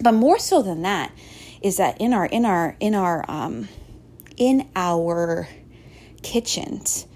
But 0.00 0.12
more 0.12 0.38
so 0.38 0.62
than 0.62 0.82
that, 0.82 1.12
is 1.60 1.76
that 1.78 2.00
in 2.00 2.12
our 2.12 2.26
in 2.26 2.44
our 2.44 2.76
in 2.80 2.94
our 2.94 3.24
um, 3.28 3.68
in 4.36 4.68
our 4.74 5.48
kitchens 6.22 7.06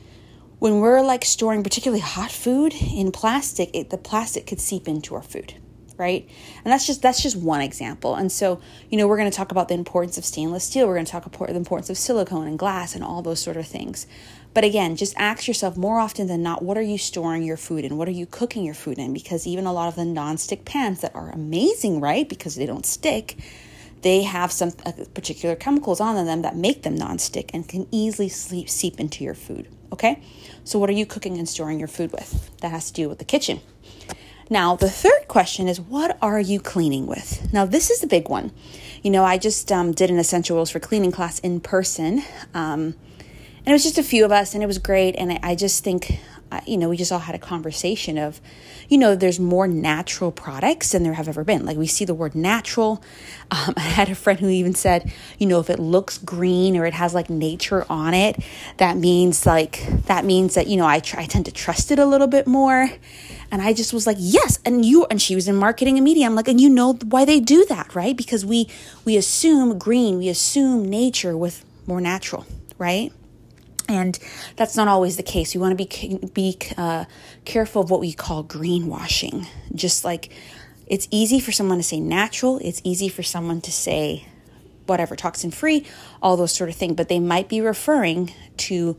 when 0.59 0.81
we're 0.81 1.03
like 1.03 1.25
storing 1.25 1.63
particularly 1.63 2.01
hot 2.01 2.31
food 2.31 2.75
in 2.75 3.13
plastic 3.13 3.71
it, 3.75 3.91
the 3.91 3.99
plastic 3.99 4.47
could 4.47 4.61
seep 4.61 4.89
into 4.89 5.15
our 5.15 5.23
food 5.23 5.55
right? 5.99 6.29
And 6.65 6.73
that's 6.73 6.87
just 6.87 7.03
that's 7.03 7.23
just 7.23 7.37
one 7.37 7.61
example. 7.61 8.17
And 8.17 8.31
so 8.31 8.61
you 8.91 8.99
know 8.99 9.09
we're 9.09 9.17
going 9.17 9.31
to 9.31 9.37
talk 9.37 9.51
about 9.51 9.69
the 9.69 9.75
importance 9.75 10.19
of 10.19 10.25
stainless 10.25 10.65
steel. 10.65 10.87
We're 10.87 10.95
going 10.95 11.07
to 11.07 11.13
talk 11.13 11.27
about 11.27 11.49
the 11.49 11.57
importance 11.57 11.91
of 11.91 11.97
silicone 11.97 12.47
and 12.47 12.59
glass 12.59 12.95
and 12.95 13.03
all 13.03 13.23
those 13.23 13.41
sort 13.41 13.57
of 13.57 13.67
things. 13.67 14.07
But 14.55 14.65
again 14.65 14.97
just 14.97 15.17
ask 15.17 15.49
yourself 15.49 15.77
more 15.77 15.99
often 15.99 16.27
than 16.27 16.43
not 16.43 16.63
what 16.63 16.79
are 16.79 16.83
you 16.83 16.99
storing 16.99 17.43
your 17.43 17.57
food 17.57 17.85
in? 17.85 17.97
What 17.97 18.09
are 18.09 18.13
you 18.13 18.27
cooking 18.27 18.65
your 18.65 18.75
food 18.75 18.99
in? 18.99 19.13
Because 19.13 19.47
even 19.47 19.67
a 19.67 19.73
lot 19.73 19.89
of 19.89 19.97
the 19.97 20.05
non-stick 20.05 20.65
pans 20.65 21.01
that 21.01 21.15
are 21.15 21.31
amazing 21.31 22.01
right? 22.01 22.29
Because 22.29 22.57
they 22.57 22.67
don't 22.67 22.87
stick 22.87 23.37
they 24.03 24.23
have 24.23 24.53
some 24.53 24.73
uh, 24.85 24.93
particular 25.15 25.57
chemicals 25.57 26.01
on 26.01 26.23
them 26.27 26.43
that 26.43 26.55
make 26.55 26.83
them 26.83 26.95
non-stick 26.95 27.51
and 27.55 27.67
can 27.67 27.89
easily 27.91 28.29
seep 28.29 29.01
into 29.01 29.25
your 29.25 29.35
food. 29.35 29.67
Okay, 29.93 30.21
so 30.65 30.79
what 30.79 30.91
are 30.91 30.95
you 30.95 31.07
cooking 31.07 31.39
and 31.39 31.49
storing 31.49 31.79
your 31.79 31.89
food 31.89 32.13
with? 32.13 32.51
That 32.61 32.71
has 32.71 32.87
to 32.89 32.93
do 32.93 33.09
with 33.09 33.19
the 33.19 33.25
kitchen. 33.25 33.61
Now, 34.49 34.77
the 34.77 34.91
third 34.91 35.27
question 35.27 35.67
is 35.67 35.81
what 35.81 36.17
are 36.23 36.39
you 36.39 36.61
cleaning 36.61 37.07
with? 37.07 37.53
Now, 37.53 37.65
this 37.65 37.91
is 37.91 38.01
the 38.01 38.07
big 38.07 38.29
one. 38.29 38.53
You 39.03 39.11
know, 39.11 39.25
I 39.25 39.39
just 39.39 39.73
um, 39.73 39.93
did 39.93 40.11
an 40.11 40.19
essential 40.19 40.57
oils 40.59 40.71
for 40.71 40.79
cleaning 40.79 41.13
class 41.13 41.39
in 41.41 41.61
person, 41.61 42.23
um, 42.55 42.95
and 43.67 43.73
it 43.73 43.73
was 43.73 43.83
just 43.83 43.99
a 43.99 44.03
few 44.05 44.25
of 44.25 44.31
us, 44.31 44.55
and 44.55 44.63
it 44.63 44.67
was 44.67 44.79
great. 44.79 45.17
And 45.17 45.39
I 45.43 45.57
just 45.57 45.83
think 45.83 46.21
you 46.67 46.77
know, 46.77 46.89
we 46.89 46.97
just 46.97 47.13
all 47.13 47.19
had 47.19 47.35
a 47.35 47.39
conversation 47.39 48.19
of, 48.19 48.41
you 48.89 48.99
know, 48.99 49.15
there's 49.15 49.41
more 49.41 49.67
natural 49.67 50.31
products 50.31 50.93
than 50.93 51.03
there 51.03 51.15
have 51.15 51.29
ever 51.29 51.45
been. 51.45 51.67
Like 51.67 51.77
we 51.77 51.87
see 51.87 52.05
the 52.05 52.15
word 52.15 52.35
natural. 52.35 53.03
Um, 53.51 53.75
I 53.77 53.81
had 53.81 54.09
a 54.09 54.15
friend 54.15 54.39
who 54.39 54.49
even 54.49 54.75
said, 54.75 55.13
you 55.39 55.47
know, 55.47 55.61
if 55.61 55.71
it 55.71 55.79
looks 55.79 56.19
green 56.19 56.77
or 56.77 56.87
it 56.87 56.95
has 56.95 57.15
like 57.15 57.29
nature 57.29 57.85
on 57.91 58.15
it, 58.15 58.37
that 58.77 58.97
means 58.97 59.47
like, 59.47 59.85
that 60.07 60.25
means 60.25 60.55
that, 60.55 60.67
you 60.67 60.77
know, 60.77 60.87
I, 60.87 61.01
try, 61.01 61.23
I 61.23 61.27
tend 61.27 61.47
to 61.47 61.53
trust 61.53 61.91
it 61.91 61.99
a 61.99 62.07
little 62.07 62.29
bit 62.29 62.47
more. 62.47 62.91
And 63.51 63.63
I 63.63 63.73
just 63.73 63.93
was 63.93 64.07
like, 64.07 64.17
yes. 64.21 64.59
And 64.65 64.85
you, 64.85 65.07
and 65.07 65.21
she 65.21 65.35
was 65.35 65.49
in 65.49 65.57
marketing 65.57 65.97
and 65.97 66.05
media. 66.05 66.27
I'm 66.27 66.35
like, 66.35 66.49
and 66.49 66.61
you 66.61 66.69
know 66.69 66.95
why 66.95 67.25
they 67.25 67.41
do 67.41 67.65
that, 67.67 67.95
right? 67.95 68.17
Because 68.17 68.45
we, 68.45 68.69
we 69.05 69.17
assume 69.17 69.79
green, 69.79 70.19
we 70.19 70.29
assume 70.29 70.89
nature 70.89 71.37
with 71.37 71.65
more 71.87 72.01
natural, 72.01 72.45
right? 72.79 73.13
And 73.89 74.19
that's 74.57 74.77
not 74.77 74.89
always 74.89 75.17
the 75.17 75.23
case. 75.23 75.55
We 75.55 75.61
want 75.61 75.79
to 75.79 75.85
be 75.85 76.19
be 76.35 76.59
uh, 76.77 77.05
careful 77.45 77.83
of 77.83 77.91
what 77.91 78.01
we 78.01 78.13
call 78.13 78.43
greenwashing. 78.45 79.47
Just 79.75 80.05
like 80.05 80.31
it's 80.87 81.09
easy 81.11 81.41
for 81.41 81.53
someone 81.53 81.79
to 81.79 81.85
say 81.85 82.01
natural, 82.01 82.59
it's 82.63 82.81
easy 82.85 83.09
for 83.09 83.23
someone 83.23 83.61
to 83.63 83.73
say 83.73 84.27
whatever 84.87 85.17
toxin 85.17 85.51
free, 85.51 85.85
all 86.23 86.37
those 86.37 86.53
sort 86.53 86.71
of 86.71 86.77
things. 86.77 86.95
But 86.95 87.09
they 87.09 87.21
might 87.21 87.49
be 87.49 87.61
referring 87.61 88.33
to 88.59 88.97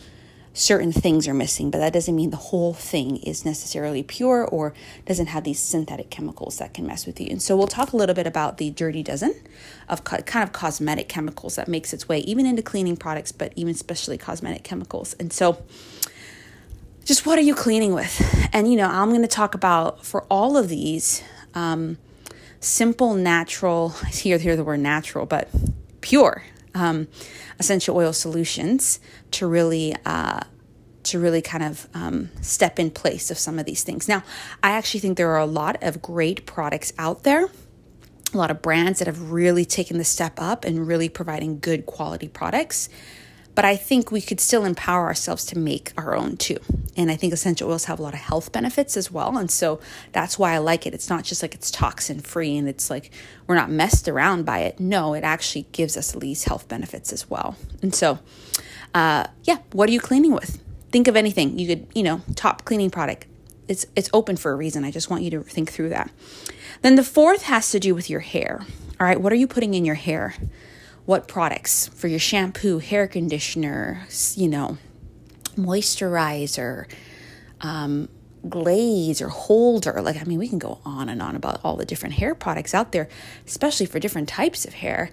certain 0.58 0.92
things 0.92 1.28
are 1.28 1.34
missing, 1.36 1.70
but 1.70 1.78
that 1.78 1.94
doesn't 1.94 2.16
mean 2.16 2.32
the 2.32 2.38
whole 2.38 2.74
thing 2.74 3.18
is 3.18 3.46
necessarily 3.46 4.02
pure 4.02 4.44
or 4.44 4.74
doesn't 5.06 5.28
have 5.28 5.44
these 5.44 5.60
synthetic 5.60 6.10
chemicals 6.10 6.58
that 6.58 6.74
can 6.74 6.86
mess 6.88 7.06
with 7.06 7.22
you. 7.22 7.28
And 7.30 7.40
so 7.42 7.56
we'll 7.56 7.68
talk 7.68 7.94
a 7.94 7.98
little 7.98 8.16
bit 8.16 8.26
about 8.26 8.58
the 8.58 8.72
dirty 8.72 9.04
dozen 9.04 9.36
of 9.88 10.04
co- 10.04 10.18
kind 10.24 10.44
of 10.44 10.54
cosmetic 10.54 11.08
chemicals 11.08 11.56
that 11.58 11.68
makes 11.68 11.94
its 11.94 12.10
way 12.10 12.20
even 12.20 12.48
into 12.48 12.64
cleaning 12.64 12.98
products, 12.98 13.32
but 13.32 13.54
even 13.56 13.74
especially 13.76 14.18
cosmetic 14.18 14.64
chemicals. 14.64 15.14
And 15.20 15.32
so 15.32 15.64
just 17.06 17.26
what 17.28 17.38
are 17.38 17.44
you 17.44 17.54
cleaning 17.54 17.94
with? 17.94 18.50
And 18.52 18.72
you 18.72 18.78
know, 18.78 18.88
I'm 18.88 19.10
going 19.10 19.22
to 19.22 19.28
talk 19.28 19.54
about 19.54 20.04
for 20.04 20.24
all 20.24 20.58
of 20.58 20.70
these 20.70 21.22
um, 21.54 22.00
simple, 22.60 23.14
natural. 23.14 23.94
I 24.04 24.08
hear 24.08 24.40
hear 24.40 24.56
the 24.56 24.64
word 24.64 24.80
natural, 24.80 25.28
but 25.28 25.50
pure 26.02 26.44
um, 26.78 27.08
essential 27.60 27.96
oil 27.96 28.14
solutions 28.14 29.00
to 29.32 29.48
really 29.48 29.96
uh, 30.06 30.42
to 31.04 31.20
really 31.20 31.42
kind 31.42 31.64
of 31.64 31.88
um, 31.94 32.30
step 32.42 32.80
in 32.80 32.92
place 32.92 33.32
of 33.32 33.38
some 33.38 33.60
of 33.60 33.66
these 33.66 33.84
things. 33.84 34.08
Now, 34.08 34.24
I 34.62 34.72
actually 34.72 35.00
think 35.00 35.18
there 35.18 35.32
are 35.32 35.40
a 35.40 35.46
lot 35.46 35.82
of 35.82 36.02
great 36.02 36.46
products 36.46 36.92
out 36.98 37.24
there, 37.24 37.46
a 38.34 38.38
lot 38.38 38.52
of 38.52 38.62
brands 38.62 39.00
that 39.00 39.08
have 39.08 39.32
really 39.32 39.64
taken 39.64 39.98
the 39.98 40.04
step 40.04 40.34
up 40.38 40.66
and 40.66 40.86
really 40.86 41.08
providing 41.08 41.60
good 41.60 41.86
quality 41.86 42.28
products 42.28 42.90
but 43.58 43.66
I 43.66 43.76
think 43.76 44.12
we 44.12 44.22
could 44.22 44.40
still 44.40 44.66
empower 44.66 45.08
ourselves 45.08 45.44
to 45.46 45.58
make 45.58 45.92
our 45.98 46.16
own 46.16 46.38
too. 46.38 46.60
And 46.96 47.10
I 47.10 47.16
think 47.16 47.34
essential 47.34 47.72
oils 47.72 47.86
have 47.86 47.98
a 47.98 48.04
lot 48.04 48.14
of 48.14 48.20
health 48.20 48.52
benefits 48.52 48.96
as 48.96 49.12
well. 49.12 49.36
And 49.36 49.50
so 49.50 49.80
that's 50.12 50.38
why 50.38 50.54
I 50.54 50.60
like 50.60 50.86
it. 50.86 50.94
It's 50.94 51.10
not 51.10 51.24
just 51.24 51.42
like 51.42 51.56
it's 51.56 51.72
toxin 51.72 52.20
free 52.20 52.56
and 52.56 52.70
it's 52.70 52.92
like 52.92 53.10
we're 53.48 53.56
not 53.56 53.72
messed 53.72 54.08
around 54.08 54.46
by 54.46 54.60
it. 54.60 54.80
No, 54.80 55.16
it 55.16 55.24
actually 55.24 55.66
gives 55.72 55.98
us 55.98 56.12
these 56.12 56.44
health 56.44 56.68
benefits 56.68 57.12
as 57.12 57.32
well. 57.32 57.56
And 57.82 57.96
so, 57.96 58.20
uh, 58.94 59.26
yeah, 59.44 59.58
what 59.72 59.90
are 59.90 59.92
you 59.92 60.02
cleaning 60.02 60.34
with? 60.34 60.64
Think 60.92 61.08
of 61.08 61.16
anything. 61.16 61.58
You 61.58 61.68
could, 61.68 61.88
you 61.96 62.04
know, 62.04 62.22
top 62.36 62.64
cleaning 62.64 62.92
product. 62.92 63.26
It's 63.68 63.88
it's 63.96 64.12
open 64.14 64.38
for 64.38 64.52
a 64.52 64.56
reason. 64.56 64.84
I 64.84 64.92
just 64.92 65.10
want 65.10 65.24
you 65.24 65.32
to 65.32 65.42
think 65.42 65.72
through 65.72 65.90
that. 65.90 66.12
Then 66.84 66.94
the 66.94 67.04
fourth 67.04 67.42
has 67.42 67.72
to 67.72 67.80
do 67.80 67.96
with 67.96 68.08
your 68.08 68.20
hair. 68.20 68.62
All 69.00 69.08
right, 69.08 69.20
what 69.20 69.34
are 69.34 69.36
you 69.36 69.48
putting 69.48 69.74
in 69.74 69.84
your 69.84 69.96
hair? 69.96 70.36
What 71.08 71.26
products 71.26 71.88
for 71.88 72.10
your 72.10 72.20
shampoo, 72.20 72.80
hair 72.80 73.08
conditioner, 73.08 74.06
you 74.36 74.46
know, 74.46 74.78
moisturizer, 75.56 76.86
um, 77.62 78.10
glaze 78.48 79.22
or 79.22 79.30
holder. 79.30 80.02
Like, 80.02 80.18
I 80.20 80.26
mean, 80.26 80.38
we 80.38 80.50
can 80.50 80.60
go 80.60 80.80
on 80.84 81.08
and 81.08 81.22
on 81.22 81.38
about 81.38 81.62
all 81.64 81.78
the 81.78 81.86
different 81.86 82.16
hair 82.16 82.36
products 82.36 82.74
out 82.74 82.92
there, 82.92 83.08
especially 83.46 83.86
for 83.86 84.00
different 84.00 84.28
types 84.28 84.66
of 84.66 84.74
hair. 84.74 85.12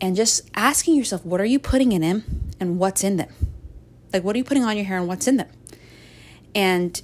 And 0.00 0.16
just 0.16 0.50
asking 0.56 0.96
yourself, 0.96 1.24
what 1.24 1.40
are 1.40 1.46
you 1.46 1.60
putting 1.60 1.92
in 1.92 2.02
them 2.02 2.50
and 2.58 2.80
what's 2.80 3.04
in 3.04 3.16
them? 3.16 3.32
Like, 4.12 4.24
what 4.24 4.34
are 4.34 4.38
you 4.38 4.44
putting 4.44 4.64
on 4.64 4.76
your 4.76 4.84
hair 4.84 4.98
and 4.98 5.06
what's 5.06 5.28
in 5.28 5.36
them? 5.36 5.48
And 6.56 7.00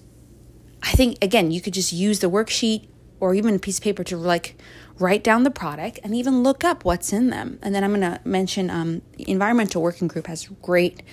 I 0.83 0.91
think, 0.91 1.17
again, 1.23 1.53
you 1.53 1.61
could 1.61 1.75
just 1.75 1.93
use 1.93 2.19
the 2.19 2.29
worksheet 2.29 2.89
or 3.23 3.37
even 3.37 3.55
a 3.55 3.59
piece 3.61 3.79
of 3.79 3.85
paper 3.85 4.03
to 4.03 4.17
like 4.17 4.57
write 4.99 5.23
down 5.23 5.45
the 5.45 5.51
product 5.51 6.01
and 6.03 6.13
even 6.13 6.43
look 6.43 6.65
up 6.65 6.85
what's 6.85 7.13
in 7.13 7.31
them. 7.31 7.57
And 7.63 7.73
then 7.73 7.85
I'm 7.85 7.95
going 7.95 8.01
to 8.01 8.21
mention 8.25 8.69
um, 8.69 9.01
the 9.17 9.31
environmental 9.31 9.81
working 9.81 10.09
group 10.09 10.27
has 10.27 10.49
great 10.61 11.05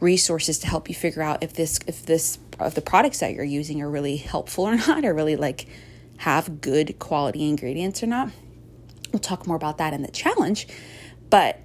resources 0.00 0.58
to 0.60 0.66
help 0.66 0.88
you 0.88 0.94
figure 0.94 1.20
out 1.20 1.42
if 1.42 1.52
this 1.52 1.78
if 1.86 2.06
this 2.06 2.38
of 2.58 2.74
the 2.74 2.80
products 2.80 3.20
that 3.20 3.34
you're 3.34 3.44
using 3.44 3.82
are 3.82 3.90
really 3.90 4.16
helpful 4.16 4.64
or 4.64 4.76
not, 4.88 5.04
or 5.04 5.12
really 5.12 5.36
like 5.36 5.66
have 6.16 6.62
good 6.62 6.98
quality 6.98 7.46
ingredients 7.46 8.02
or 8.02 8.06
not. 8.06 8.30
We'll 9.12 9.20
talk 9.20 9.46
more 9.46 9.56
about 9.56 9.76
that 9.76 9.92
in 9.92 10.00
the 10.00 10.10
challenge, 10.10 10.66
but 11.28 11.60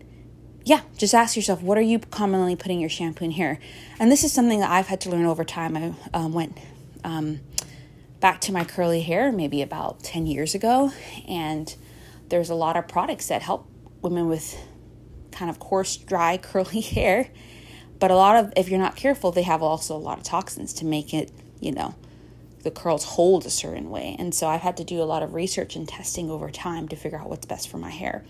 yeah, 0.65 0.81
just 0.97 1.13
ask 1.13 1.37
yourself 1.37 1.61
what 1.61 1.77
are 1.77 1.81
you 1.81 1.99
commonly 1.99 2.57
putting 2.57 2.81
your 2.81 2.89
shampoo 2.89 3.23
in 3.23 3.31
here? 3.31 3.57
And 3.99 4.11
this 4.11 4.25
is 4.25 4.33
something 4.33 4.59
that 4.59 4.69
I've 4.69 4.87
had 4.87 4.99
to 5.01 5.09
learn 5.09 5.25
over 5.25 5.45
time. 5.45 5.77
I 5.77 5.93
um, 6.13 6.33
went 6.33 6.57
um, 7.05 7.39
back 8.23 8.39
to 8.39 8.53
my 8.53 8.63
curly 8.63 9.01
hair 9.01 9.33
maybe 9.33 9.61
about 9.61 10.01
10 10.01 10.25
years 10.25 10.55
ago. 10.55 10.93
And 11.27 11.75
there's 12.29 12.49
a 12.49 12.55
lot 12.55 12.77
of 12.77 12.87
products 12.87 13.27
that 13.27 13.41
help 13.41 13.67
women 14.01 14.29
with 14.29 14.57
kind 15.33 15.51
of 15.51 15.59
coarse, 15.59 15.97
dry, 15.97 16.37
curly 16.41 16.79
hair. 16.79 17.29
But 17.99 18.11
a 18.11 18.15
lot 18.15 18.37
of, 18.37 18.53
if 18.55 18.69
you're 18.69 18.79
not 18.79 18.95
careful, 18.95 19.33
they 19.33 19.41
have 19.41 19.61
also 19.61 19.93
a 19.93 19.99
lot 19.99 20.19
of 20.19 20.23
toxins 20.23 20.71
to 20.75 20.85
make 20.85 21.13
it, 21.13 21.33
you 21.59 21.73
know, 21.73 21.95
the 22.61 22.71
curls 22.71 23.03
hold 23.03 23.45
a 23.45 23.49
certain 23.49 23.89
way. 23.89 24.15
And 24.17 24.33
so 24.33 24.47
I've 24.47 24.61
had 24.61 24.77
to 24.77 24.85
do 24.85 25.01
a 25.01 25.03
lot 25.03 25.21
of 25.21 25.33
research 25.33 25.75
and 25.75 25.85
testing 25.85 26.31
over 26.31 26.49
time 26.49 26.87
to 26.87 26.95
figure 26.95 27.19
out 27.19 27.27
what's 27.27 27.45
best 27.45 27.67
for 27.67 27.77
my 27.77 27.89
hair. 27.89 28.23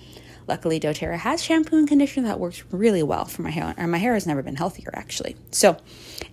Luckily, 0.48 0.80
doTERRA 0.80 1.20
has 1.20 1.44
shampoo 1.44 1.78
and 1.78 1.88
conditioner 1.88 2.30
that 2.30 2.40
works 2.40 2.64
really 2.72 3.04
well 3.04 3.26
for 3.26 3.44
my 3.44 3.52
hair, 3.52 3.76
and 3.78 3.92
my 3.92 4.00
hair 4.00 4.16
has 4.16 4.26
never 4.26 4.42
been 4.42 4.56
healthier 4.56 4.90
actually. 4.94 5.36
So, 5.52 5.78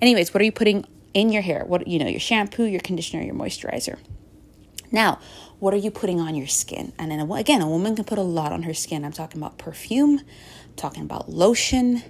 anyways, 0.00 0.32
what 0.32 0.40
are 0.40 0.44
you 0.44 0.50
putting 0.50 0.86
in 1.14 1.30
your 1.30 1.42
hair. 1.42 1.64
What 1.64 1.86
you 1.86 1.98
know, 1.98 2.08
your 2.08 2.20
shampoo, 2.20 2.64
your 2.64 2.80
conditioner, 2.80 3.22
your 3.22 3.34
moisturizer. 3.34 3.98
Now, 4.92 5.20
what 5.58 5.74
are 5.74 5.78
you 5.78 5.90
putting 5.90 6.20
on 6.20 6.34
your 6.34 6.46
skin? 6.46 6.92
And 6.98 7.10
then 7.10 7.20
again, 7.32 7.60
a 7.60 7.68
woman 7.68 7.94
can 7.94 8.04
put 8.04 8.18
a 8.18 8.22
lot 8.22 8.52
on 8.52 8.64
her 8.64 8.74
skin. 8.74 9.04
I'm 9.04 9.12
talking 9.12 9.40
about 9.40 9.58
perfume, 9.58 10.20
I'm 10.20 10.74
talking 10.76 11.02
about 11.02 11.28
lotion, 11.28 12.02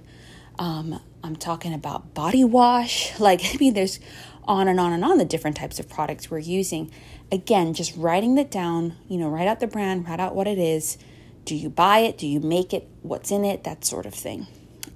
um, 0.57 0.99
I'm 1.23 1.35
talking 1.35 1.73
about 1.73 2.13
body 2.13 2.43
wash. 2.43 3.11
Like, 3.19 3.41
I 3.43 3.57
mean, 3.57 3.73
there's 3.73 3.99
on 4.45 4.67
and 4.67 4.79
on 4.79 4.93
and 4.93 5.05
on 5.05 5.17
the 5.17 5.25
different 5.25 5.57
types 5.57 5.79
of 5.79 5.87
products 5.87 6.31
we're 6.31 6.39
using. 6.39 6.91
Again, 7.31 7.73
just 7.73 7.95
writing 7.95 8.35
that 8.35 8.49
down, 8.49 8.95
you 9.07 9.17
know, 9.17 9.29
write 9.29 9.47
out 9.47 9.59
the 9.59 9.67
brand, 9.67 10.07
write 10.07 10.19
out 10.19 10.35
what 10.35 10.47
it 10.47 10.57
is. 10.57 10.97
Do 11.45 11.55
you 11.55 11.69
buy 11.69 11.99
it? 11.99 12.17
Do 12.17 12.27
you 12.27 12.39
make 12.39 12.73
it? 12.73 12.87
What's 13.01 13.31
in 13.31 13.45
it? 13.45 13.63
That 13.63 13.85
sort 13.85 14.05
of 14.05 14.13
thing. 14.13 14.47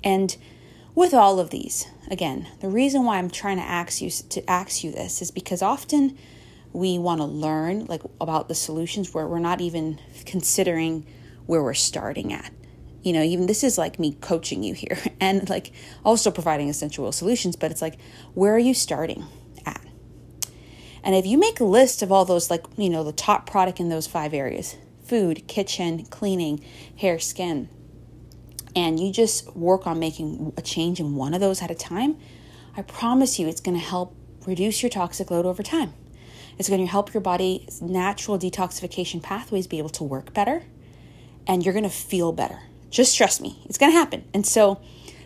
And 0.04 0.36
with 0.96 1.14
all 1.14 1.40
of 1.40 1.50
these, 1.50 1.88
again, 2.10 2.48
the 2.62 2.70
reason 2.70 3.04
why 3.04 3.18
I'm 3.18 3.30
trying 3.30 3.58
to 3.58 3.64
ask 3.64 4.02
you 4.02 4.10
to 4.10 4.50
ask 4.50 4.84
you 4.84 4.92
this 4.92 5.22
is 5.22 5.30
because 5.30 5.62
often 5.62 6.18
we 6.72 6.98
want 6.98 7.20
to 7.20 7.26
learn 7.26 7.86
like 7.86 8.02
about 8.20 8.48
the 8.48 8.56
solutions 8.56 9.14
where 9.14 9.28
we're 9.28 9.40
not 9.40 9.62
even 9.62 10.00
considering 10.26 11.06
where 11.46 11.62
we're 11.62 11.74
starting 11.74 12.34
at. 12.34 12.52
You 13.04 13.14
know, 13.14 13.22
even 13.22 13.46
this 13.46 13.64
is 13.64 13.78
like 13.78 14.00
me 14.00 14.14
coaching 14.20 14.64
you 14.64 14.74
here 14.74 14.98
and 15.20 15.48
like 15.50 15.72
also 16.04 16.32
providing 16.32 16.70
essential 16.70 17.12
solutions, 17.12 17.56
but 17.56 17.72
it's 17.72 17.82
like 17.82 18.00
where 18.34 18.56
are 18.56 18.60
you 18.60 18.74
starting 18.74 19.26
at? 19.66 19.82
And 21.04 21.14
if 21.14 21.26
you 21.26 21.38
make 21.38 21.60
a 21.60 21.66
list 21.66 22.02
of 22.02 22.12
all 22.12 22.26
those 22.26 22.50
like, 22.50 22.66
you 22.78 22.90
know, 22.90 23.04
the 23.04 23.12
top 23.12 23.50
product 23.50 23.80
in 23.80 23.90
those 23.90 24.08
five 24.08 24.34
areas, 24.34 24.76
food, 25.04 25.48
kitchen, 25.48 26.06
cleaning, 26.06 26.66
hair, 26.98 27.20
skin, 27.20 27.70
and 28.76 29.00
you 29.00 29.12
just 29.12 29.56
work 29.56 29.88
on 29.88 30.00
making 30.00 30.54
a 30.58 30.62
change 30.62 31.00
in 31.00 31.16
one 31.16 31.34
of 31.34 31.40
those 31.40 31.62
at 31.62 31.72
a 31.72 31.76
time, 31.76 32.18
I 32.76 32.82
promise 32.82 33.40
you 33.40 33.48
it's 33.48 33.62
going 33.62 33.78
to 33.78 33.84
help 33.84 34.16
reduce 34.46 34.84
your 34.84 34.90
toxic 34.90 35.32
load 35.32 35.46
over 35.46 35.64
time. 35.64 35.94
It's 36.58 36.70
going 36.70 36.82
to 36.82 36.88
help 36.88 37.14
your 37.14 37.22
body's 37.22 37.82
natural 37.82 38.38
detoxification 38.38 39.22
pathways 39.22 39.68
be 39.68 39.78
able 39.78 39.90
to 39.90 40.04
work 40.04 40.34
better, 40.34 40.64
and 41.48 41.64
you're 41.64 41.74
going 41.74 41.84
to 41.84 41.90
feel 41.90 42.32
better. 42.32 42.60
Just 42.90 43.18
trust 43.18 43.42
me, 43.42 43.62
it's 43.66 43.78
going 43.78 43.92
to 43.92 43.98
happen. 43.98 44.26
And 44.34 44.46
so, 44.46 44.82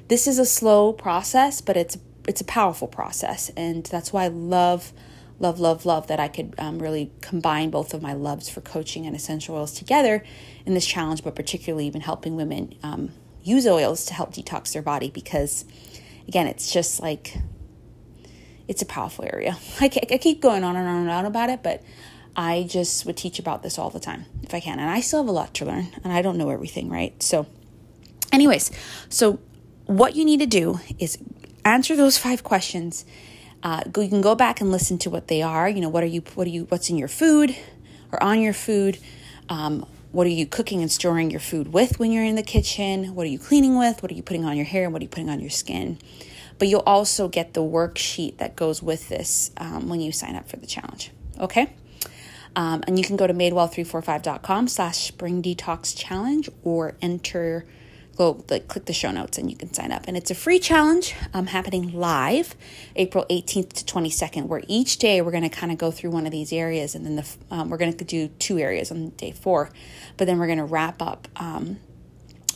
this 0.08 0.26
is 0.26 0.40
a 0.40 0.46
slow 0.46 0.92
process, 0.92 1.62
but 1.62 1.78
it's 1.78 1.98
it's 2.28 2.42
a 2.42 2.46
powerful 2.46 2.88
process, 2.88 3.50
and 3.56 3.84
that's 3.86 4.14
why 4.14 4.26
I 4.26 4.28
love, 4.28 4.92
love, 5.40 5.60
love, 5.60 5.86
love 5.86 6.08
that 6.08 6.20
I 6.20 6.28
could 6.28 6.54
um, 6.60 6.80
really 6.80 7.12
combine 7.22 7.70
both 7.72 7.94
of 7.94 8.02
my 8.04 8.14
loves 8.14 8.50
for 8.50 8.62
coaching 8.62 9.06
and 9.08 9.16
essential 9.16 9.56
oils 9.56 9.74
together 9.74 10.24
in 10.66 10.76
this 10.76 10.86
challenge, 10.86 11.24
but 11.24 11.36
particularly 11.36 11.88
even 11.88 12.02
helping 12.02 12.36
women 12.36 12.76
um, 12.84 13.12
use 13.50 13.68
oils 13.68 14.06
to 14.06 14.14
help 14.14 14.34
detox 14.34 14.74
their 14.74 14.82
body 14.82 15.10
because, 15.10 15.66
again, 16.28 16.48
it's 16.48 16.72
just 16.72 17.02
like 17.02 17.38
it's 18.68 18.82
a 18.82 18.86
powerful 18.86 19.26
area. 19.26 19.58
I, 19.82 19.86
I 19.86 20.18
keep 20.18 20.42
going 20.42 20.64
on 20.64 20.76
and 20.76 20.88
on 20.88 20.98
and 21.02 21.10
on 21.10 21.26
about 21.26 21.50
it, 21.50 21.64
but 21.64 21.84
I 22.36 22.68
just 22.70 23.06
would 23.06 23.18
teach 23.18 23.40
about 23.40 23.64
this 23.64 23.78
all 23.78 23.90
the 23.90 24.00
time 24.00 24.26
if 24.44 24.54
I 24.54 24.60
can. 24.60 24.80
And 24.80 24.90
I 24.90 25.02
still 25.02 25.24
have 25.24 25.28
a 25.28 25.34
lot 25.34 25.54
to 25.56 25.66
learn 25.66 25.90
and 26.04 26.14
I 26.14 26.22
don't 26.22 26.38
know 26.38 26.50
everything, 26.50 26.90
right? 26.90 27.22
So, 27.22 27.48
anyways, 28.32 28.72
so 29.10 29.40
what 29.88 30.16
you 30.16 30.24
need 30.24 30.40
to 30.40 30.46
do 30.46 30.80
is 31.00 31.18
answer 31.66 31.96
those 31.96 32.18
five 32.18 32.44
questions. 32.44 33.06
Uh, 33.64 33.84
you 33.86 34.08
can 34.08 34.22
go 34.22 34.36
back 34.36 34.62
and 34.62 34.72
listen 34.72 34.98
to 35.00 35.10
what 35.10 35.28
they 35.28 35.42
are. 35.42 35.68
You 35.68 35.82
know, 35.82 35.90
what 35.90 36.04
are 36.04 36.08
you, 36.08 36.22
what 36.36 36.48
are 36.48 36.52
you, 36.52 36.66
what's 36.66 36.90
in 36.90 36.98
your 36.98 37.08
food 37.08 37.56
or 38.12 38.22
on 38.24 38.40
your 38.40 38.54
food? 38.54 39.00
Um, 39.50 39.86
what 40.12 40.26
are 40.26 40.32
you 40.32 40.46
cooking 40.46 40.82
and 40.82 40.92
storing 40.92 41.30
your 41.30 41.40
food 41.40 41.72
with 41.72 42.00
when 42.00 42.12
you're 42.12 42.24
in 42.24 42.36
the 42.36 42.44
kitchen? 42.44 43.14
What 43.14 43.26
are 43.26 43.30
you 43.30 43.40
cleaning 43.40 43.78
with? 43.78 44.02
What 44.02 44.12
are 44.12 44.16
you 44.16 44.24
putting 44.24 44.44
on 44.44 44.56
your 44.56 44.66
hair? 44.66 44.90
What 44.90 45.02
are 45.02 45.06
you 45.06 45.10
putting 45.10 45.30
on 45.30 45.40
your 45.40 45.52
skin? 45.52 46.00
But 46.58 46.68
you'll 46.68 46.84
also 46.86 47.28
get 47.28 47.54
the 47.54 47.62
worksheet 47.62 48.38
that 48.38 48.56
goes 48.56 48.82
with 48.82 49.08
this 49.08 49.52
um, 49.58 49.88
when 49.88 50.02
you 50.02 50.12
sign 50.12 50.36
up 50.36 50.50
for 50.50 50.58
the 50.58 50.68
challenge. 50.68 51.12
Okay? 51.40 51.74
Um, 52.56 52.84
and 52.88 52.98
you 52.98 53.06
can 53.06 53.16
go 53.16 53.28
to 53.28 53.34
madewell345.com 53.34 54.68
slash 54.68 54.98
spring 54.98 55.42
detox 55.42 55.96
challenge 55.96 56.50
or 56.64 56.96
enter 57.02 57.66
go 58.20 58.44
like 58.50 58.68
click 58.68 58.84
the 58.84 58.94
show 58.94 59.12
notes 59.12 59.38
and 59.38 59.50
you 59.50 59.56
can 59.56 59.74
sign 59.74 59.94
up 59.94 60.04
and 60.06 60.18
it's 60.18 60.30
a 60.30 60.36
free 60.36 60.60
challenge 60.60 61.16
um, 61.34 61.48
happening 61.48 61.94
live 61.94 62.54
april 62.98 63.26
18th 63.30 63.72
to 63.72 63.86
22nd 63.86 64.48
where 64.48 64.62
each 64.68 64.98
day 64.98 65.22
we're 65.22 65.32
going 65.32 65.42
to 65.42 65.50
kind 65.50 65.72
of 65.72 65.78
go 65.78 65.90
through 65.90 66.12
one 66.12 66.26
of 66.26 66.32
these 66.34 66.52
areas 66.52 66.96
and 66.96 67.06
then 67.06 67.16
the 67.16 67.26
um, 67.50 67.70
we're 67.70 67.78
going 67.78 67.96
to 67.96 68.04
do 68.04 68.28
two 68.38 68.60
areas 68.60 68.92
on 68.92 69.10
day 69.12 69.32
four 69.32 69.72
but 70.18 70.26
then 70.26 70.38
we're 70.38 70.48
going 70.48 70.58
to 70.58 70.66
wrap 70.66 71.02
up 71.02 71.30
um, 71.38 71.80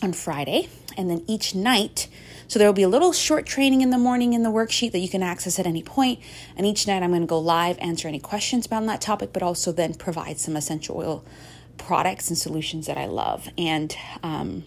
on 0.02 0.12
friday 0.12 0.68
and 0.98 1.10
then 1.10 1.24
each 1.28 1.56
night 1.56 2.10
so 2.50 2.60
there 2.60 2.68
will 2.68 2.74
be 2.74 2.84
a 2.84 2.90
little 2.90 3.14
short 3.14 3.46
training 3.46 3.80
in 3.80 3.90
the 3.90 3.98
morning 3.98 4.34
in 4.34 4.44
the 4.44 4.50
worksheet 4.50 4.92
that 4.92 5.00
you 5.00 5.10
can 5.10 5.24
access 5.24 5.58
at 5.58 5.66
any 5.66 5.82
point. 5.82 6.20
And 6.56 6.68
each 6.68 6.86
night 6.86 7.02
I'm 7.02 7.10
going 7.10 7.22
to 7.22 7.26
go 7.26 7.40
live, 7.40 7.80
answer 7.80 8.08
any 8.08 8.20
questions 8.20 8.68
about 8.68 8.86
that 8.86 9.02
topic, 9.02 9.32
but 9.34 9.42
also 9.42 9.72
then 9.72 9.96
provide 9.96 10.40
some 10.40 10.56
essential 10.56 10.98
oil 10.98 11.26
products 11.78 12.30
and 12.30 12.38
solutions 12.38 12.86
that 12.86 12.98
I 12.98 13.08
love. 13.08 13.48
And 13.58 13.96
um, 14.22 14.66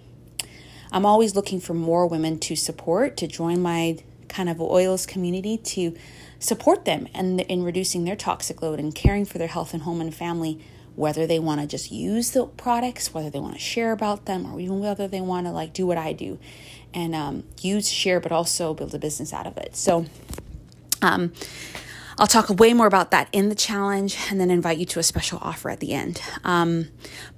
I'm 0.93 1.07
always 1.07 1.35
looking 1.35 1.61
for 1.61 1.75
more 1.75 2.07
women 2.07 2.39
to 2.41 2.57
support, 2.57 3.17
to 3.19 3.27
join 3.27 3.63
my 3.63 3.99
kind 4.29 4.49
of 4.49 4.61
oils 4.61 5.07
community 5.07 5.57
to 5.57 5.97
support 6.39 6.85
them 6.85 7.09
and 7.15 7.41
in 7.43 7.63
reducing 7.63 8.05
their 8.05 8.17
toxic 8.17 8.61
load 8.61 8.79
and 8.79 8.95
caring 8.95 9.25
for 9.25 9.39
their 9.39 9.49
health 9.49 9.73
and 9.73 9.83
home 9.85 10.01
and 10.01 10.15
family 10.15 10.61
whether 10.97 11.27
they 11.27 11.39
want 11.39 11.61
to 11.61 11.67
just 11.67 11.93
use 11.93 12.31
the 12.31 12.47
products, 12.47 13.13
whether 13.13 13.29
they 13.29 13.39
want 13.39 13.53
to 13.53 13.61
share 13.61 13.93
about 13.93 14.25
them, 14.25 14.53
or 14.53 14.59
even 14.59 14.81
whether 14.81 15.07
they 15.07 15.21
want 15.21 15.47
to 15.47 15.53
like 15.53 15.73
do 15.73 15.87
what 15.87 15.99
I 15.99 16.15
do 16.15 16.39
and 16.95 17.15
um, 17.15 17.45
use, 17.61 17.91
share, 17.91 18.19
but 18.19 18.33
also 18.33 18.73
build 18.73 18.95
a 18.95 18.99
business 18.99 19.33
out 19.33 19.47
of 19.47 19.59
it. 19.59 19.77
So, 19.77 20.07
um, 21.03 21.33
I'll 22.19 22.27
talk 22.27 22.49
way 22.49 22.73
more 22.73 22.87
about 22.87 23.11
that 23.11 23.29
in 23.31 23.51
the 23.51 23.55
challenge 23.55 24.17
and 24.31 24.41
then 24.41 24.51
invite 24.51 24.79
you 24.79 24.87
to 24.87 24.99
a 24.99 25.03
special 25.03 25.39
offer 25.43 25.69
at 25.69 25.81
the 25.81 25.93
end. 25.93 26.23
Um, 26.45 26.89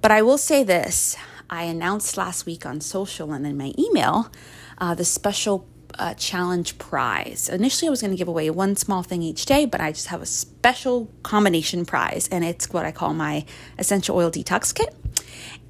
but 0.01 0.09
I 0.09 0.21
will 0.21 0.37
say 0.37 0.63
this 0.63 1.17
I 1.49 1.63
announced 1.63 2.17
last 2.17 2.45
week 2.45 2.65
on 2.65 2.81
social 2.81 3.33
and 3.33 3.45
in 3.45 3.57
my 3.57 3.73
email 3.77 4.31
uh, 4.77 4.95
the 4.95 5.05
special 5.05 5.67
uh, 5.97 6.13
challenge 6.13 6.77
prize. 6.77 7.49
Initially, 7.49 7.87
I 7.87 7.91
was 7.91 8.01
going 8.01 8.11
to 8.11 8.17
give 8.17 8.27
away 8.27 8.49
one 8.49 8.75
small 8.75 9.03
thing 9.03 9.21
each 9.21 9.45
day, 9.45 9.65
but 9.65 9.81
I 9.81 9.91
just 9.91 10.07
have 10.07 10.21
a 10.21 10.25
special 10.25 11.11
combination 11.23 11.85
prize, 11.85 12.29
and 12.31 12.43
it's 12.43 12.71
what 12.71 12.85
I 12.85 12.91
call 12.91 13.13
my 13.13 13.45
essential 13.77 14.15
oil 14.15 14.31
detox 14.31 14.73
kit. 14.73 14.95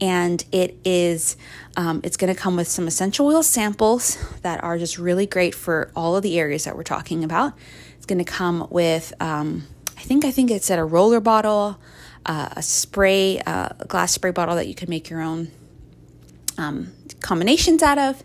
And 0.01 0.43
it 0.51 0.77
is, 0.85 1.35
um, 1.77 2.01
it's 2.03 2.17
going 2.17 2.33
to 2.33 2.39
come 2.39 2.55
with 2.55 2.67
some 2.67 2.87
essential 2.87 3.27
oil 3.27 3.43
samples 3.43 4.17
that 4.41 4.63
are 4.63 4.77
just 4.77 4.97
really 4.97 5.25
great 5.25 5.55
for 5.55 5.91
all 5.95 6.15
of 6.15 6.23
the 6.23 6.39
areas 6.39 6.65
that 6.65 6.75
we're 6.75 6.83
talking 6.83 7.23
about. 7.23 7.53
It's 7.97 8.05
going 8.05 8.19
to 8.19 8.25
come 8.25 8.67
with, 8.69 9.13
um, 9.19 9.67
I 9.97 10.01
think, 10.01 10.25
I 10.25 10.31
think 10.31 10.51
it's 10.51 10.69
at 10.69 10.79
a 10.79 10.85
roller 10.85 11.19
bottle, 11.19 11.79
uh, 12.25 12.49
a 12.55 12.61
spray, 12.61 13.39
uh, 13.39 13.69
a 13.79 13.85
glass 13.85 14.11
spray 14.13 14.31
bottle 14.31 14.55
that 14.55 14.67
you 14.67 14.75
can 14.75 14.89
make 14.89 15.09
your 15.09 15.21
own 15.21 15.51
um, 16.59 16.91
combinations 17.21 17.81
out 17.81 17.97
of 17.97 18.23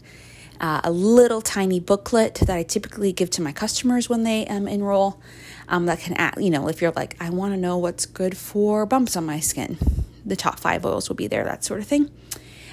uh, 0.60 0.80
a 0.84 0.90
little 0.90 1.40
tiny 1.40 1.80
booklet 1.80 2.34
that 2.36 2.50
I 2.50 2.62
typically 2.62 3.12
give 3.12 3.30
to 3.30 3.42
my 3.42 3.52
customers 3.52 4.08
when 4.08 4.22
they 4.24 4.46
um, 4.46 4.68
enroll. 4.68 5.20
Um, 5.66 5.86
that 5.86 6.00
can, 6.00 6.12
add, 6.14 6.34
you 6.38 6.50
know, 6.50 6.68
if 6.68 6.82
you're 6.82 6.92
like, 6.92 7.16
I 7.20 7.30
want 7.30 7.54
to 7.54 7.56
know 7.56 7.78
what's 7.78 8.04
good 8.04 8.36
for 8.36 8.84
bumps 8.84 9.16
on 9.16 9.24
my 9.24 9.40
skin, 9.40 9.78
the 10.24 10.36
top 10.36 10.60
five 10.60 10.84
oils 10.84 11.08
will 11.08 11.16
be 11.16 11.26
there, 11.26 11.42
that 11.44 11.64
sort 11.64 11.80
of 11.80 11.86
thing. 11.86 12.10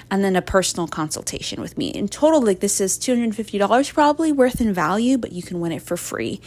And 0.10 0.26
then 0.26 0.36
a 0.36 0.42
personal 0.42 0.88
consultation 0.90 1.62
with 1.62 1.78
me. 1.78 1.88
In 1.88 2.10
total, 2.10 2.42
like 2.42 2.60
this 2.60 2.82
is 2.82 3.00
$250 3.00 3.94
probably 3.94 4.34
worth 4.34 4.60
in 4.60 4.74
value, 4.74 5.18
but 5.18 5.32
you 5.32 5.42
can 5.42 5.62
win 5.62 5.72
it 5.72 5.82
for 5.82 5.96
free. 5.96 6.42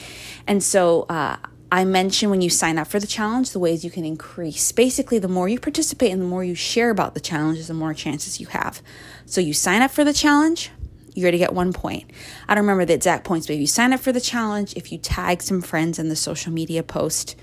And 0.47 0.63
so, 0.63 1.07
uh, 1.09 1.37
I 1.75 1.85
mentioned 1.85 2.31
when 2.31 2.41
you 2.41 2.51
sign 2.51 2.79
up 2.79 2.87
for 2.87 3.01
the 3.01 3.07
challenge 3.09 3.51
the 3.51 3.59
ways 3.59 3.85
you 3.85 3.91
can 3.91 4.05
increase. 4.05 4.71
Basically, 4.71 5.19
the 5.19 5.27
more 5.27 5.49
you 5.49 5.59
participate 5.59 6.13
and 6.13 6.23
the 6.23 6.27
more 6.27 6.45
you 6.45 6.55
share 6.55 6.89
about 6.89 7.15
the 7.15 7.21
challenges, 7.21 7.67
the 7.67 7.75
more 7.75 7.93
chances 7.93 8.39
you 8.39 8.47
have. 8.47 8.81
So 9.27 9.41
you 9.41 9.53
sign 9.53 9.83
up 9.83 9.91
for 9.91 10.05
the 10.05 10.13
challenge, 10.13 10.71
you're 11.15 11.25
going 11.25 11.33
to 11.33 11.39
get 11.39 11.53
one 11.53 11.73
point. 11.73 12.09
I 12.47 12.55
don't 12.55 12.63
remember 12.63 12.85
the 12.85 12.95
exact 12.95 13.25
points, 13.25 13.49
but 13.49 13.55
if 13.55 13.61
you 13.61 13.67
sign 13.67 13.93
up 13.93 13.99
for 13.99 14.13
the 14.13 14.21
challenge, 14.21 14.75
if 14.77 14.93
you 14.93 14.99
tag 14.99 15.43
some 15.43 15.61
friends 15.61 15.99
in 15.99 16.09
the 16.09 16.15
social 16.15 16.53
media 16.53 16.85
post 16.85 17.35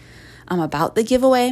um, 0.47 0.61
about 0.61 0.95
the 0.95 1.03
giveaway, 1.03 1.51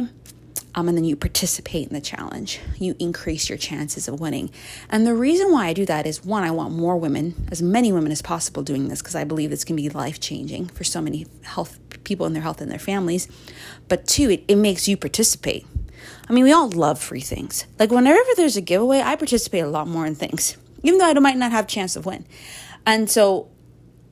um, 0.74 0.88
and 0.88 0.96
then 0.96 1.04
you 1.04 1.16
participate 1.16 1.88
in 1.88 1.94
the 1.94 2.00
challenge, 2.00 2.60
you 2.78 2.94
increase 2.98 3.48
your 3.48 3.58
chances 3.58 4.08
of 4.08 4.20
winning. 4.20 4.50
And 4.88 5.06
the 5.06 5.14
reason 5.14 5.52
why 5.52 5.66
I 5.66 5.72
do 5.72 5.84
that 5.86 6.06
is 6.06 6.24
one, 6.24 6.44
I 6.44 6.50
want 6.50 6.74
more 6.74 6.96
women, 6.96 7.46
as 7.50 7.60
many 7.60 7.92
women 7.92 8.12
as 8.12 8.22
possible, 8.22 8.62
doing 8.62 8.88
this 8.88 9.02
because 9.02 9.14
I 9.14 9.24
believe 9.24 9.50
this 9.50 9.64
can 9.64 9.76
be 9.76 9.88
life 9.88 10.20
changing 10.20 10.66
for 10.66 10.84
so 10.84 11.00
many 11.00 11.26
health 11.42 11.78
people 12.04 12.26
in 12.26 12.32
their 12.32 12.42
health 12.42 12.60
and 12.60 12.70
their 12.70 12.78
families. 12.78 13.28
But 13.88 14.06
two, 14.06 14.30
it, 14.30 14.44
it 14.48 14.56
makes 14.56 14.88
you 14.88 14.96
participate. 14.96 15.66
I 16.28 16.32
mean, 16.32 16.44
we 16.44 16.52
all 16.52 16.70
love 16.70 17.00
free 17.00 17.20
things. 17.20 17.66
Like 17.78 17.90
whenever 17.90 18.20
there's 18.36 18.56
a 18.56 18.60
giveaway, 18.60 19.00
I 19.00 19.16
participate 19.16 19.64
a 19.64 19.68
lot 19.68 19.88
more 19.88 20.06
in 20.06 20.14
things 20.14 20.56
even 20.82 20.98
though 20.98 21.06
I 21.06 21.14
might 21.14 21.36
not 21.36 21.52
have 21.52 21.64
a 21.66 21.68
chance 21.68 21.96
of 21.96 22.06
win. 22.06 22.26
And 22.86 23.10
so 23.10 23.48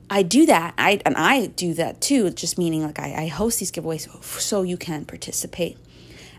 I 0.09 0.23
do 0.23 0.45
that. 0.45 0.73
I 0.77 1.01
and 1.05 1.15
I 1.15 1.47
do 1.47 1.73
that 1.75 2.01
too. 2.01 2.29
Just 2.31 2.57
meaning 2.57 2.83
like 2.83 2.99
I, 2.99 3.23
I 3.23 3.27
host 3.27 3.59
these 3.59 3.71
giveaways 3.71 4.07
so 4.23 4.61
you 4.61 4.77
can 4.77 5.05
participate 5.05 5.77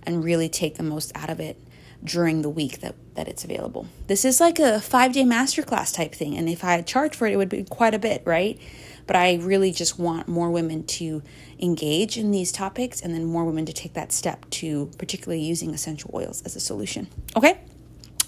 and 0.04 0.24
really 0.24 0.48
take 0.48 0.76
the 0.76 0.82
most 0.82 1.12
out 1.14 1.30
of 1.30 1.40
it 1.40 1.60
during 2.02 2.42
the 2.42 2.48
week 2.48 2.80
that, 2.80 2.94
that 3.14 3.28
it's 3.28 3.44
available. 3.44 3.86
This 4.06 4.24
is 4.24 4.40
like 4.40 4.58
a 4.58 4.80
five 4.80 5.12
day 5.12 5.24
masterclass 5.24 5.94
type 5.94 6.14
thing. 6.14 6.36
And 6.36 6.48
if 6.48 6.64
I 6.64 6.72
had 6.72 6.86
charged 6.86 7.14
for 7.14 7.26
it, 7.26 7.32
it 7.32 7.36
would 7.36 7.48
be 7.48 7.64
quite 7.64 7.94
a 7.94 7.98
bit, 7.98 8.22
right? 8.24 8.58
But 9.06 9.16
I 9.16 9.34
really 9.36 9.72
just 9.72 9.98
want 9.98 10.28
more 10.28 10.50
women 10.50 10.84
to 10.84 11.22
engage 11.58 12.16
in 12.16 12.30
these 12.30 12.52
topics 12.52 13.00
and 13.00 13.14
then 13.14 13.24
more 13.24 13.44
women 13.44 13.66
to 13.66 13.72
take 13.72 13.94
that 13.94 14.12
step 14.12 14.48
to 14.50 14.90
particularly 14.98 15.42
using 15.42 15.74
essential 15.74 16.10
oils 16.14 16.42
as 16.42 16.56
a 16.56 16.60
solution. 16.60 17.08
Okay? 17.36 17.60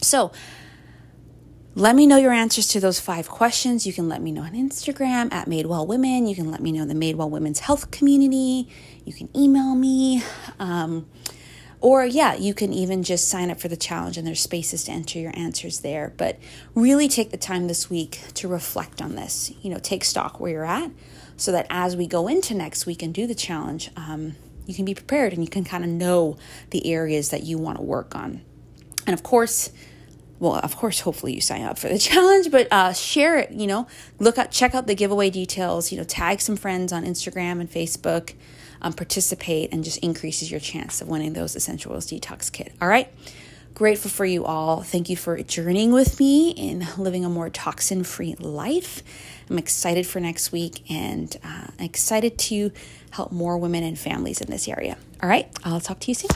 So 0.01 0.33
let 1.75 1.97
me 1.97 2.07
know 2.07 2.19
your 2.19 2.33
answers 2.33 2.69
to 2.69 2.81
those 2.81 3.01
five 3.01 3.29
questions. 3.31 3.87
You 3.87 3.93
can 3.95 4.09
let 4.09 4.21
me 4.21 4.33
know 4.33 4.43
on 4.43 4.53
Instagram 4.53 5.33
at 5.33 5.49
Madewell 5.49 5.87
Women. 5.87 6.27
You 6.27 6.35
can 6.35 6.51
let 6.51 6.61
me 6.61 6.73
know 6.73 6.83
in 6.83 6.89
the 6.89 6.95
Madewell 6.95 7.31
Women's 7.31 7.61
Health 7.61 7.91
community. 7.91 8.69
You 9.05 9.15
can 9.15 9.31
email 9.35 9.75
me. 9.75 10.23
Um, 10.59 11.07
or, 11.83 12.07
yeah, 12.07 12.35
you 12.37 12.55
can 12.55 12.73
even 12.73 13.03
just 13.03 13.29
sign 13.29 13.51
up 13.51 13.61
for 13.61 13.66
the 13.66 13.77
challenge 13.77 14.16
and 14.16 14.25
there's 14.25 14.40
spaces 14.40 14.85
to 14.85 14.92
enter 14.92 15.18
your 15.18 15.37
answers 15.37 15.81
there. 15.81 16.14
But 16.16 16.38
really 16.77 17.09
take 17.09 17.33
the 17.33 17.37
time 17.37 17.66
this 17.66 17.90
week 17.90 18.21
to 18.35 18.47
reflect 18.47 19.03
on 19.03 19.16
this. 19.16 19.53
You 19.62 19.71
know, 19.71 19.79
take 19.79 20.05
stock 20.05 20.38
where 20.38 20.53
you're 20.53 20.64
at 20.64 20.92
so 21.37 21.51
that 21.51 21.66
as 21.68 21.97
we 21.97 22.07
go 22.07 22.29
into 22.29 22.55
next 22.55 22.87
week 22.87 23.03
and 23.03 23.12
do 23.12 23.27
the 23.27 23.35
challenge, 23.35 23.90
um, 23.97 24.37
you 24.64 24.75
can 24.75 24.85
be 24.85 24.95
prepared 24.95 25.33
and 25.33 25.42
you 25.42 25.51
can 25.51 25.64
kind 25.64 25.83
of 25.83 25.90
know 25.90 26.38
the 26.71 26.87
areas 26.87 27.31
that 27.31 27.42
you 27.42 27.59
want 27.59 27.79
to 27.79 27.83
work 27.83 28.14
on. 28.14 28.42
And 29.05 29.12
of 29.12 29.25
course, 29.25 29.73
well, 30.38 30.55
of 30.55 30.77
course, 30.77 31.01
hopefully 31.01 31.35
you 31.35 31.40
sign 31.40 31.62
up 31.62 31.79
for 31.79 31.88
the 31.88 31.99
challenge, 32.01 32.51
but 32.53 32.68
uh, 32.71 32.92
share 32.92 33.38
it. 33.38 33.51
You 33.51 33.66
know, 33.66 33.88
look 34.21 34.38
up, 34.38 34.53
check 34.53 34.73
out 34.73 34.87
the 34.87 34.95
giveaway 34.95 35.31
details. 35.31 35.90
You 35.90 35.99
know, 35.99 36.05
tag 36.05 36.40
some 36.40 36.57
friends 36.57 36.92
on 36.92 37.05
Instagram 37.05 37.61
and 37.61 37.68
Facebook. 37.68 38.35
Um, 38.83 38.92
participate 38.92 39.73
and 39.73 39.85
just 39.85 39.99
increases 39.99 40.51
your 40.51 40.61
chance 40.61 41.01
of 41.01 41.09
winning 41.09 41.33
those 41.33 41.55
essential 41.57 41.92
oils 41.92 42.07
detox 42.07 42.51
kit. 42.51 42.73
All 42.83 42.88
right. 42.88 43.09
Grateful 43.75 44.11
for 44.11 44.27
you 44.27 44.45
all. 44.45 44.83
Thank 44.83 45.09
you 45.09 45.16
for 45.16 45.40
journeying 45.42 45.92
with 45.92 46.21
me 46.21 46.51
in 46.51 46.87
living 46.99 47.25
a 47.25 47.31
more 47.31 47.49
toxin 47.49 48.05
free 48.05 48.35
life. 48.38 49.03
I'm 49.49 49.57
excited 49.57 50.07
for 50.07 50.21
next 50.21 50.53
week 50.53 50.90
and 50.90 51.35
uh, 51.42 51.68
excited 51.79 52.38
to 52.38 52.71
help 53.11 53.33
more 53.33 53.57
women 53.57 53.83
and 53.83 53.99
families 53.99 54.40
in 54.40 54.51
this 54.51 54.68
area. 54.68 54.99
All 55.23 55.29
right. 55.29 55.49
I'll 55.64 55.81
talk 55.81 56.01
to 56.01 56.09
you 56.09 56.14
soon 56.14 56.31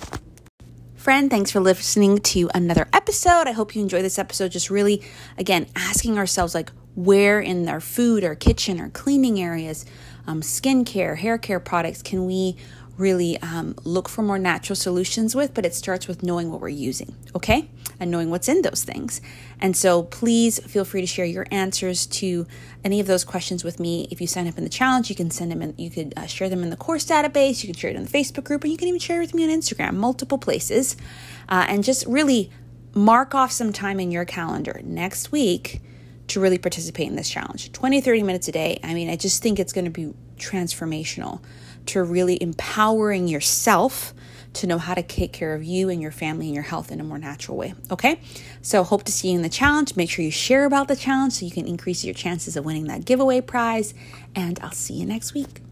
friend. 1.07 1.31
Thanks 1.31 1.53
for 1.53 1.61
listening 1.61 2.19
to 2.19 2.51
another 2.53 2.89
episode. 2.93 3.47
I 3.47 3.53
hope 3.53 3.77
you 3.77 3.81
enjoyed 3.81 4.05
this 4.05 4.19
episode. 4.19 4.51
Just 4.51 4.71
really, 4.71 5.05
again, 5.39 5.69
asking 5.77 6.19
ourselves 6.19 6.53
like 6.53 6.73
where 6.97 7.39
in 7.41 7.69
our 7.69 7.79
food 7.81 8.25
or 8.25 8.35
kitchen 8.35 8.81
or 8.81 8.89
cleaning 8.89 9.41
areas, 9.41 9.87
um, 10.27 10.41
skincare, 10.41 11.19
hair 11.19 11.39
care 11.39 11.61
products 11.61 12.03
can 12.03 12.27
we 12.27 12.57
really 12.97 13.39
um, 13.39 13.75
look 13.85 14.09
for 14.09 14.23
more 14.23 14.39
natural 14.39 14.77
solutions 14.77 15.35
with, 15.35 15.53
but 15.55 15.67
it 15.67 15.75
starts 15.75 16.09
with 16.09 16.23
knowing 16.23 16.51
what 16.51 16.61
we're 16.61 16.69
using, 16.69 17.15
okay? 17.35 17.69
And 18.01 18.11
knowing 18.11 18.31
what's 18.31 18.49
in 18.49 18.63
those 18.63 18.85
things. 18.85 19.21
And 19.61 19.77
so 19.77 20.03
please 20.03 20.59
feel 20.59 20.85
free 20.85 21.01
to 21.01 21.07
share 21.07 21.25
your 21.25 21.47
answers 21.51 22.07
to 22.07 22.47
any 22.85 23.01
of 23.01 23.07
those 23.07 23.25
questions 23.25 23.65
with 23.65 23.81
me. 23.81 24.09
If 24.11 24.21
you 24.21 24.27
sign 24.27 24.49
up 24.49 24.59
in 24.59 24.65
the 24.65 24.71
challenge, 24.71 25.11
you 25.11 25.17
can 25.17 25.31
send 25.31 25.51
them 25.51 25.63
in, 25.63 25.75
you 25.77 25.91
could 25.91 26.15
uh, 26.17 26.27
share 26.27 26.49
them 26.49 26.63
in 26.63 26.71
the 26.71 26.77
course 26.77 27.07
database, 27.07 27.63
you 27.63 27.69
can 27.69 27.77
share 27.77 27.91
it 27.91 27.97
in 27.97 28.05
the 28.05 28.11
Facebook 28.11 28.45
group, 28.45 28.63
and 28.65 28.73
you 28.73 28.79
can 28.79 28.89
even 28.89 29.01
share 29.01 29.19
it 29.19 29.27
with 29.27 29.35
me 29.35 29.45
on 29.45 29.51
Instagram, 29.51 29.95
multiple 29.95 30.39
places. 30.39 30.97
Uh, 31.49 31.67
and 31.69 31.85
just 31.85 32.07
really 32.07 32.51
mark 32.95 33.35
off 33.35 33.53
some 33.53 33.73
time 33.73 34.01
in 34.01 34.11
your 34.11 34.25
calendar 34.25 34.81
next 34.83 35.31
week 35.31 35.81
to 36.29 36.41
really 36.41 36.59
participate 36.59 37.09
in 37.09 37.17
this 37.17 37.29
challenge 37.29 37.73
20 37.73 38.01
30 38.01 38.23
minutes 38.23 38.49
a 38.49 38.53
day 38.53 38.79
i 38.83 38.95
mean 38.95 39.09
i 39.09 39.17
just 39.17 39.43
think 39.43 39.59
it's 39.59 39.73
going 39.73 39.85
to 39.85 39.91
be 39.91 40.13
transformational 40.39 41.41
to 41.87 42.03
really 42.03 42.41
empowering 42.43 43.29
yourself 43.29 44.13
to 44.57 44.67
know 44.67 44.79
how 44.79 44.95
to 44.95 45.03
take 45.03 45.33
care 45.33 45.55
of 45.55 45.63
you 45.63 45.89
and 45.89 46.01
your 46.01 46.11
family 46.11 46.47
and 46.47 46.55
your 46.55 46.65
health 46.65 46.91
in 46.91 47.01
a 47.01 47.05
more 47.05 47.19
natural 47.19 47.57
way. 47.57 47.75
Okay? 47.91 48.21
So, 48.63 48.83
hope 48.83 49.05
to 49.05 49.13
see 49.13 49.31
you 49.31 49.37
in 49.37 49.43
the 49.43 49.49
challenge. 49.49 49.97
Make 49.97 50.11
sure 50.11 50.25
you 50.25 50.31
share 50.31 50.65
about 50.65 50.89
the 50.89 50.97
challenge 50.97 51.35
so 51.35 51.45
you 51.45 51.53
can 51.53 51.67
increase 51.67 52.05
your 52.05 52.15
chances 52.15 52.57
of 52.57 52.65
winning 52.65 52.85
that 52.85 53.05
giveaway 53.05 53.41
prize. 53.41 53.95
And 54.35 54.59
I'll 54.61 54.73
see 54.73 54.95
you 54.95 55.07
next 55.07 55.35
week. 55.35 55.66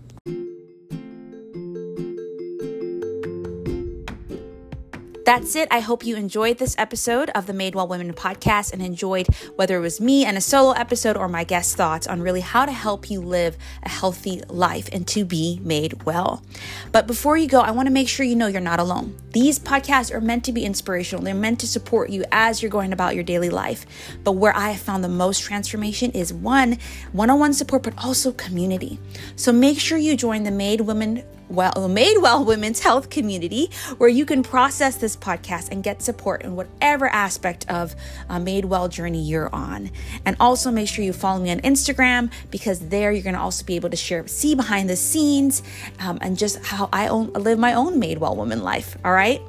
That's 5.25 5.57
it. 5.57 5.69
I 5.71 5.81
hope 5.81 6.05
you 6.05 6.17
enjoyed 6.17 6.59
this 6.59 6.75
episode 6.77 7.31
of 7.31 7.47
the 7.47 7.55
Made 7.55 7.75
Well 7.75 7.89
Women 7.89 8.13
podcast 8.13 8.75
and 8.75 8.83
enjoyed 8.83 9.27
whether 9.57 9.79
it 9.79 9.81
was 9.81 9.99
me 9.99 10.27
and 10.27 10.37
a 10.37 10.41
solo 10.43 10.73
episode 10.73 11.17
or 11.17 11.29
my 11.29 11.45
guest 11.45 11.77
thoughts 11.77 12.07
on 12.07 12.21
really 12.21 12.43
how 12.43 12.67
to 12.67 12.73
help 12.73 13.11
you 13.11 13.23
live 13.23 13.57
a 13.83 13.89
healthy 13.89 14.43
life 14.49 14.87
and 14.93 15.09
to 15.09 15.25
be 15.25 15.61
made 15.63 16.03
well. 16.03 16.45
But 16.93 17.07
before 17.07 17.39
you 17.39 17.49
go, 17.49 17.61
I 17.61 17.71
want 17.71 17.87
to 17.87 17.93
make 17.93 18.07
sure 18.07 18.27
you 18.27 18.37
know 18.37 18.49
you're 18.49 18.61
not 18.61 18.81
alone. 18.81 19.17
These 19.31 19.59
podcasts 19.59 20.13
are 20.13 20.21
meant 20.21 20.45
to 20.45 20.53
be 20.53 20.67
inspirational, 20.67 21.25
they're 21.25 21.35
meant 21.35 21.61
to 21.61 21.67
support 21.67 22.11
you 22.11 22.27
as 22.31 22.61
you're 22.61 22.71
going 22.71 22.93
about 22.93 23.15
your 23.15 23.25
daily 23.25 23.49
life. 23.49 23.87
But 24.25 24.33
where 24.33 24.55
I 24.55 24.73
have 24.73 24.81
found 24.83 25.03
the 25.03 25.09
most 25.09 25.43
transformation 25.43 26.11
is 26.11 26.35
one, 26.35 26.77
one 27.13 27.31
on 27.31 27.39
one 27.39 27.55
support, 27.55 27.83
but 27.83 27.95
also 27.97 28.31
community. 28.33 28.99
So 29.37 29.53
make 29.53 29.81
sure 29.81 29.97
you 29.97 30.19
join 30.19 30.43
the 30.43 30.51
Made 30.51 30.83
Women 30.83 31.25
well 31.55 31.73
Madewell 31.73 32.45
Women's 32.45 32.81
Health 32.81 33.11
community 33.11 33.71
where 33.99 34.09
you 34.09 34.27
can 34.27 34.43
process 34.43 34.97
this 34.97 35.17
podcast 35.17 35.71
and 35.71 35.83
get 35.83 36.03
support 36.03 36.43
in 36.43 36.57
whatever 36.57 37.07
aspect 37.07 37.69
of 37.71 37.95
a 38.29 38.41
Made 38.41 38.65
Well 38.65 38.89
journey 38.89 39.23
you're 39.23 39.55
on. 39.55 39.91
And 40.25 40.37
also 40.41 40.71
make 40.71 40.89
sure 40.89 41.05
you 41.05 41.13
follow 41.13 41.41
me 41.41 41.51
on 41.51 41.61
Instagram 41.61 42.31
because 42.51 42.81
there 42.89 43.13
you're 43.13 43.23
going 43.23 43.35
to 43.35 43.41
also 43.41 43.65
be 43.65 43.77
able 43.77 43.91
to 43.91 43.97
share, 43.97 44.27
see 44.27 44.55
behind 44.55 44.91
the 44.91 44.97
scenes, 44.97 45.63
um, 46.01 46.19
and 46.21 46.37
just 46.37 46.65
how 46.65 46.89
I 46.93 47.09
own, 47.09 47.33
live 47.33 47.59
my 47.59 47.75
own 47.75 47.99
made 47.99 48.19
well 48.19 48.37
woman 48.37 48.63
life. 48.63 48.97
All 49.05 49.13
right. 49.13 49.41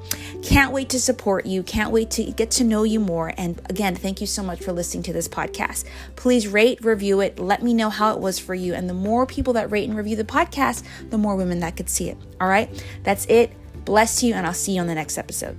Can't 0.44 0.72
wait 0.72 0.90
to 0.90 1.00
support 1.00 1.46
you. 1.46 1.64
Can't 1.64 1.92
wait 1.92 2.12
to 2.12 2.24
get 2.32 2.52
to 2.52 2.64
know 2.64 2.84
you 2.84 3.00
more. 3.00 3.34
And 3.38 3.60
again, 3.70 3.96
thank 3.96 4.22
you 4.22 4.28
so 4.28 4.44
much 4.44 4.62
for 4.62 4.72
listening 4.72 5.04
to 5.04 5.14
this 5.14 5.28
podcast. 5.28 5.86
Please 6.16 6.48
rate, 6.48 6.84
review 6.84 7.22
it. 7.22 7.40
Let 7.40 7.64
me 7.64 7.74
know 7.74 7.90
how 7.90 8.14
it 8.14 8.20
was 8.20 8.40
for 8.40 8.54
you. 8.54 8.74
And 8.74 8.90
the 8.90 8.94
more 8.94 9.26
people 9.26 9.54
that 9.54 9.72
rate 9.72 9.88
and 9.88 9.98
review 9.98 10.16
the 10.16 10.24
podcast, 10.24 10.84
the 11.10 11.18
more 11.18 11.36
women 11.36 11.60
that 11.62 11.76
could 11.76 11.90
see 11.96 12.10
it. 12.10 12.18
All 12.40 12.48
right, 12.48 12.70
that's 13.04 13.26
it. 13.28 13.52
Bless 13.86 14.24
you, 14.24 14.34
and 14.34 14.46
I'll 14.46 14.54
see 14.54 14.74
you 14.74 14.82
on 14.82 14.88
the 14.88 14.96
next 14.96 15.18
episode. 15.18 15.58